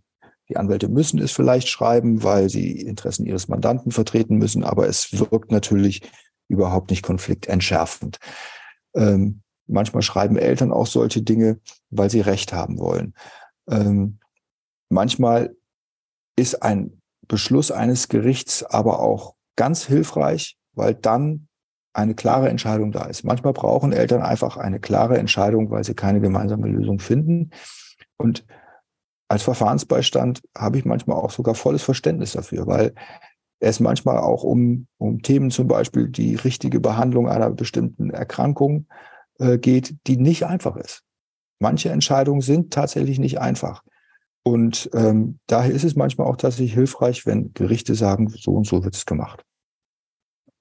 [0.50, 5.18] Die Anwälte müssen es vielleicht schreiben, weil sie Interessen ihres Mandanten vertreten müssen, aber es
[5.18, 6.02] wirkt natürlich
[6.48, 8.20] überhaupt nicht konfliktentschärfend.
[8.94, 13.16] Ähm, manchmal schreiben Eltern auch solche Dinge, weil sie Recht haben wollen.
[13.68, 14.20] Ähm,
[14.90, 15.56] manchmal
[16.36, 21.48] ist ein Beschluss eines Gerichts aber auch ganz hilfreich, weil dann
[21.94, 23.24] eine klare Entscheidung da ist.
[23.24, 27.52] Manchmal brauchen Eltern einfach eine klare Entscheidung, weil sie keine gemeinsame Lösung finden.
[28.18, 28.46] Und
[29.28, 32.94] als Verfahrensbeistand habe ich manchmal auch sogar volles Verständnis dafür, weil
[33.60, 38.88] es manchmal auch um, um Themen zum Beispiel die richtige Behandlung einer bestimmten Erkrankung
[39.40, 41.04] äh, geht, die nicht einfach ist.
[41.60, 43.84] Manche Entscheidungen sind tatsächlich nicht einfach.
[44.44, 48.84] Und ähm, daher ist es manchmal auch tatsächlich hilfreich, wenn Gerichte sagen, so und so
[48.84, 49.44] wird es gemacht.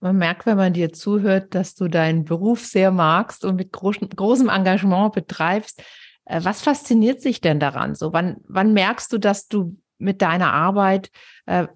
[0.00, 4.08] Man merkt, wenn man dir zuhört, dass du deinen Beruf sehr magst und mit großem,
[4.08, 5.82] großem Engagement betreibst.
[6.24, 7.94] Äh, was fasziniert sich denn daran?
[7.94, 11.10] So, wann, wann merkst du, dass du mit deiner Arbeit
[11.46, 11.66] äh,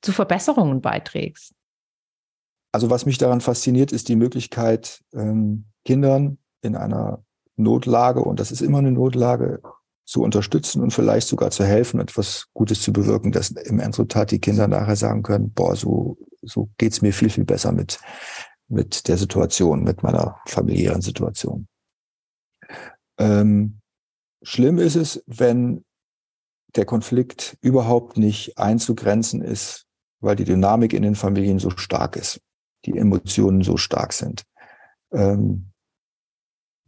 [0.00, 1.52] zu Verbesserungen beiträgst?
[2.72, 7.24] Also was mich daran fasziniert, ist die Möglichkeit, ähm, Kindern in einer
[7.56, 9.62] Notlage, und das ist immer eine Notlage,
[10.06, 14.38] zu unterstützen und vielleicht sogar zu helfen, etwas Gutes zu bewirken, dass im Endresultat die
[14.38, 17.98] Kinder nachher sagen können, boah, so, so geht's mir viel, viel besser mit,
[18.68, 21.66] mit der Situation, mit meiner familiären Situation.
[23.18, 23.80] Ähm,
[24.42, 25.84] schlimm ist es, wenn
[26.76, 29.86] der Konflikt überhaupt nicht einzugrenzen ist,
[30.20, 32.40] weil die Dynamik in den Familien so stark ist,
[32.84, 34.44] die Emotionen so stark sind.
[35.12, 35.72] Ähm,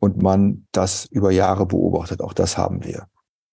[0.01, 2.21] und man das über Jahre beobachtet.
[2.21, 3.07] Auch das haben wir.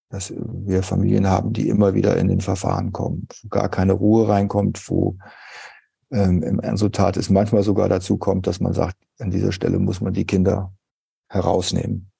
[0.09, 4.27] Dass wir Familien haben, die immer wieder in den Verfahren kommen, wo gar keine Ruhe
[4.27, 5.17] reinkommt, wo
[6.11, 10.01] ähm, im Resultat es manchmal sogar dazu kommt, dass man sagt, an dieser Stelle muss
[10.01, 10.73] man die Kinder
[11.27, 12.11] herausnehmen,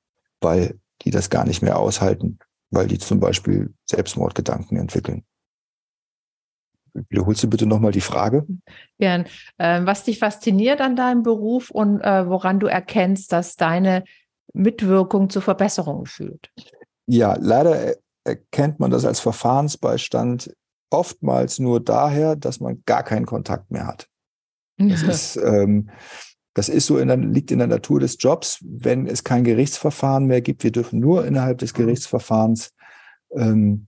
[0.41, 2.39] weil die das gar nicht mehr aushalten,
[2.71, 5.23] weil die zum Beispiel Selbstmordgedanken entwickeln.
[7.09, 8.45] Wiederholst du bitte nochmal die Frage?
[8.99, 9.25] Gern.
[9.59, 14.03] Ähm, was dich fasziniert an deinem Beruf und äh, woran du erkennst, dass deine
[14.53, 16.51] Mitwirkung zu Verbesserungen führt?
[17.07, 20.55] Ja, leider erkennt man das als Verfahrensbeistand
[20.89, 24.07] oftmals nur daher, dass man gar keinen Kontakt mehr hat.
[24.77, 25.03] Das
[25.35, 25.89] ist, ähm,
[26.53, 30.25] das ist so in der, liegt in der Natur des Jobs, wenn es kein Gerichtsverfahren
[30.25, 30.63] mehr gibt.
[30.63, 31.77] Wir dürfen nur innerhalb des mhm.
[31.77, 32.71] Gerichtsverfahrens
[33.35, 33.87] ähm,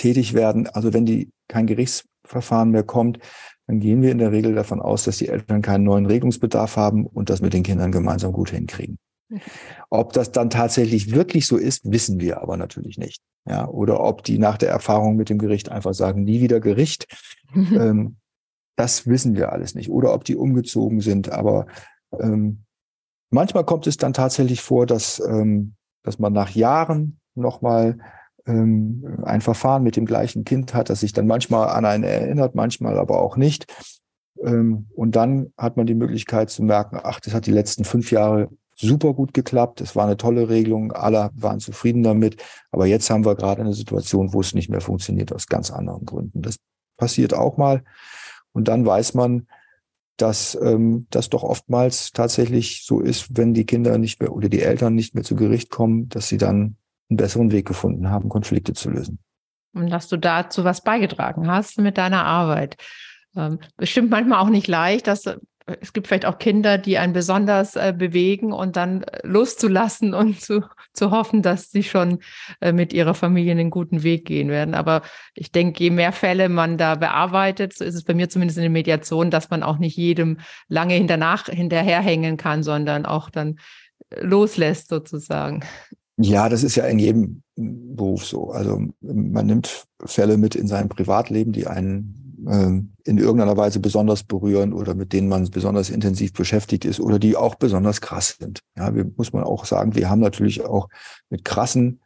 [0.00, 0.66] tätig werden.
[0.66, 3.18] Also wenn die kein Gerichtsverfahren mehr kommt,
[3.66, 7.06] dann gehen wir in der Regel davon aus, dass die Eltern keinen neuen Regelungsbedarf haben
[7.06, 8.98] und das mit den Kindern gemeinsam gut hinkriegen.
[9.90, 13.22] Ob das dann tatsächlich wirklich so ist, wissen wir aber natürlich nicht.
[13.48, 17.06] Ja, oder ob die nach der Erfahrung mit dem Gericht einfach sagen, nie wieder Gericht.
[17.54, 18.16] ähm,
[18.76, 19.90] das wissen wir alles nicht.
[19.90, 21.30] Oder ob die umgezogen sind.
[21.30, 21.66] Aber
[22.18, 22.64] ähm,
[23.30, 27.98] manchmal kommt es dann tatsächlich vor, dass, ähm, dass man nach Jahren nochmal
[28.46, 32.54] ähm, ein Verfahren mit dem gleichen Kind hat, das sich dann manchmal an einen erinnert,
[32.54, 33.66] manchmal aber auch nicht.
[34.42, 38.10] Ähm, und dann hat man die Möglichkeit zu merken, ach, das hat die letzten fünf
[38.10, 38.48] Jahre
[38.80, 39.80] super gut geklappt.
[39.80, 40.92] Es war eine tolle Regelung.
[40.92, 42.42] Alle waren zufrieden damit.
[42.70, 46.06] Aber jetzt haben wir gerade eine Situation, wo es nicht mehr funktioniert aus ganz anderen
[46.06, 46.42] Gründen.
[46.42, 46.56] Das
[46.96, 47.82] passiert auch mal.
[48.52, 49.46] Und dann weiß man,
[50.16, 54.62] dass ähm, das doch oftmals tatsächlich so ist, wenn die Kinder nicht mehr oder die
[54.62, 56.76] Eltern nicht mehr zu Gericht kommen, dass sie dann
[57.10, 59.18] einen besseren Weg gefunden haben, Konflikte zu lösen.
[59.74, 62.76] Und dass du dazu was beigetragen hast mit deiner Arbeit.
[63.36, 65.36] Ähm, bestimmt manchmal auch nicht leicht, dass äh,
[65.80, 70.40] es gibt vielleicht auch Kinder, die einen besonders äh, bewegen und dann äh, loszulassen und
[70.40, 72.18] zu, zu hoffen, dass sie schon
[72.72, 74.74] mit ihrer Familie einen guten Weg gehen werden.
[74.74, 75.02] Aber
[75.34, 78.62] ich denke, je mehr Fälle man da bearbeitet, so ist es bei mir zumindest in
[78.62, 83.60] der Mediation, dass man auch nicht jedem lange hinternach, hinterherhängen kann, sondern auch dann
[84.20, 85.62] loslässt sozusagen.
[86.22, 88.50] Ja, das ist ja in jedem Beruf so.
[88.50, 94.22] Also man nimmt Fälle mit in sein Privatleben, die einen äh, in irgendeiner Weise besonders
[94.22, 98.60] berühren oder mit denen man besonders intensiv beschäftigt ist oder die auch besonders krass sind.
[98.76, 100.88] Ja, wir, muss man auch sagen, wir haben natürlich auch
[101.30, 102.00] mit krassen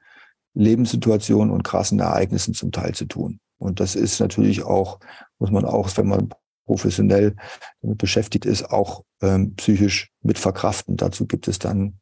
[0.55, 3.41] Lebenssituationen und krassen Ereignissen zum Teil zu tun.
[3.59, 5.01] Und das ist natürlich auch,
[5.41, 6.29] muss man auch, wenn man
[6.67, 7.35] professionell
[7.83, 10.97] damit beschäftigt ist, auch ähm, psychisch mit verkraften.
[10.97, 11.99] Dazu gibt es dann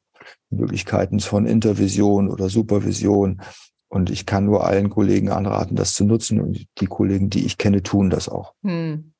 [0.51, 3.43] Möglichkeiten von Intervision oder Supervision.
[3.89, 6.41] Und ich kann nur allen Kollegen anraten, das zu nutzen.
[6.41, 8.55] Und die Kollegen, die ich kenne, tun das auch.
[8.63, 9.13] Hm.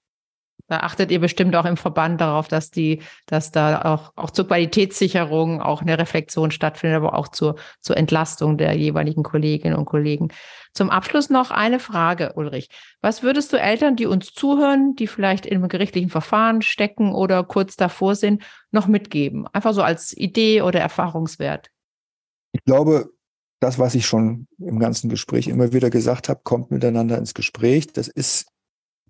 [0.69, 4.47] Da achtet ihr bestimmt auch im Verband darauf, dass die, dass da auch, auch zur
[4.47, 10.29] Qualitätssicherung auch eine Reflexion stattfindet, aber auch zur, zur Entlastung der jeweiligen Kolleginnen und Kollegen.
[10.75, 12.69] Zum Abschluss noch eine Frage, Ulrich.
[13.03, 17.45] Was würdest du Eltern, die uns zuhören, die vielleicht in einem gerichtlichen Verfahren stecken oder
[17.45, 19.47] kurz davor sind, noch mitgeben?
[19.53, 21.71] Einfach so als Idee oder Erfahrungswert.
[22.53, 23.11] Ich glaube,
[23.61, 27.93] das, was ich schon im ganzen Gespräch immer wieder gesagt habe, kommt miteinander ins Gespräch.
[27.93, 28.47] Das ist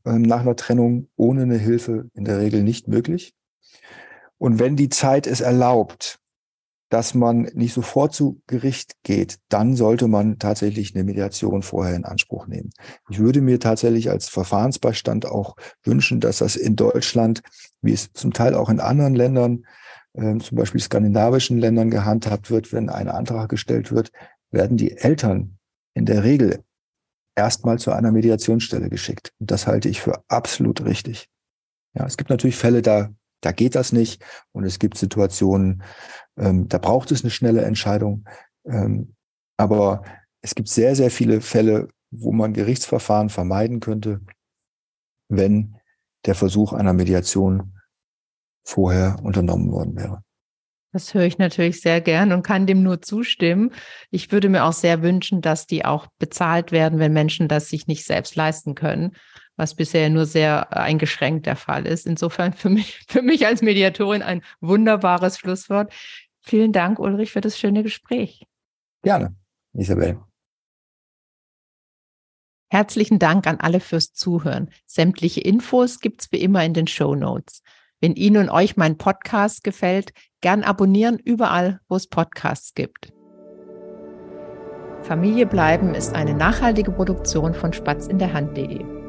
[0.04, 3.34] ähm, nach einer Trennung ohne eine Hilfe in der Regel nicht möglich.
[4.36, 6.18] Und wenn die Zeit es erlaubt,
[6.92, 12.04] dass man nicht sofort zu Gericht geht, dann sollte man tatsächlich eine Mediation vorher in
[12.04, 12.68] Anspruch nehmen.
[13.08, 17.40] Ich würde mir tatsächlich als Verfahrensbeistand auch wünschen, dass das in Deutschland,
[17.80, 19.64] wie es zum Teil auch in anderen Ländern,
[20.12, 24.12] äh, zum Beispiel skandinavischen Ländern gehandhabt wird, wenn ein Antrag gestellt wird,
[24.50, 25.56] werden die Eltern
[25.94, 26.62] in der Regel
[27.34, 29.32] erstmal zu einer Mediationsstelle geschickt.
[29.38, 31.30] Und das halte ich für absolut richtig.
[31.94, 33.08] Ja, es gibt natürlich Fälle, da
[33.42, 34.24] da geht das nicht.
[34.52, 35.82] Und es gibt Situationen,
[36.36, 38.24] ähm, da braucht es eine schnelle Entscheidung.
[38.64, 39.14] Ähm,
[39.56, 40.02] aber
[40.40, 44.20] es gibt sehr, sehr viele Fälle, wo man Gerichtsverfahren vermeiden könnte,
[45.28, 45.76] wenn
[46.26, 47.78] der Versuch einer Mediation
[48.64, 50.22] vorher unternommen worden wäre.
[50.92, 53.72] Das höre ich natürlich sehr gern und kann dem nur zustimmen.
[54.10, 57.86] Ich würde mir auch sehr wünschen, dass die auch bezahlt werden, wenn Menschen das sich
[57.86, 59.12] nicht selbst leisten können
[59.56, 62.06] was bisher nur sehr eingeschränkt der Fall ist.
[62.06, 65.92] Insofern für mich, für mich als Mediatorin ein wunderbares Schlusswort.
[66.40, 68.46] Vielen Dank, Ulrich, für das schöne Gespräch.
[69.02, 69.34] Gerne,
[69.74, 70.18] Isabel.
[72.70, 74.70] Herzlichen Dank an alle fürs Zuhören.
[74.86, 77.62] Sämtliche Infos gibt's wie immer in den Show Notes.
[78.00, 83.12] Wenn Ihnen und euch mein Podcast gefällt, gern abonnieren überall, wo es Podcasts gibt.
[85.02, 89.01] Familie bleiben ist eine nachhaltige Produktion von Spatz in der Hand.de.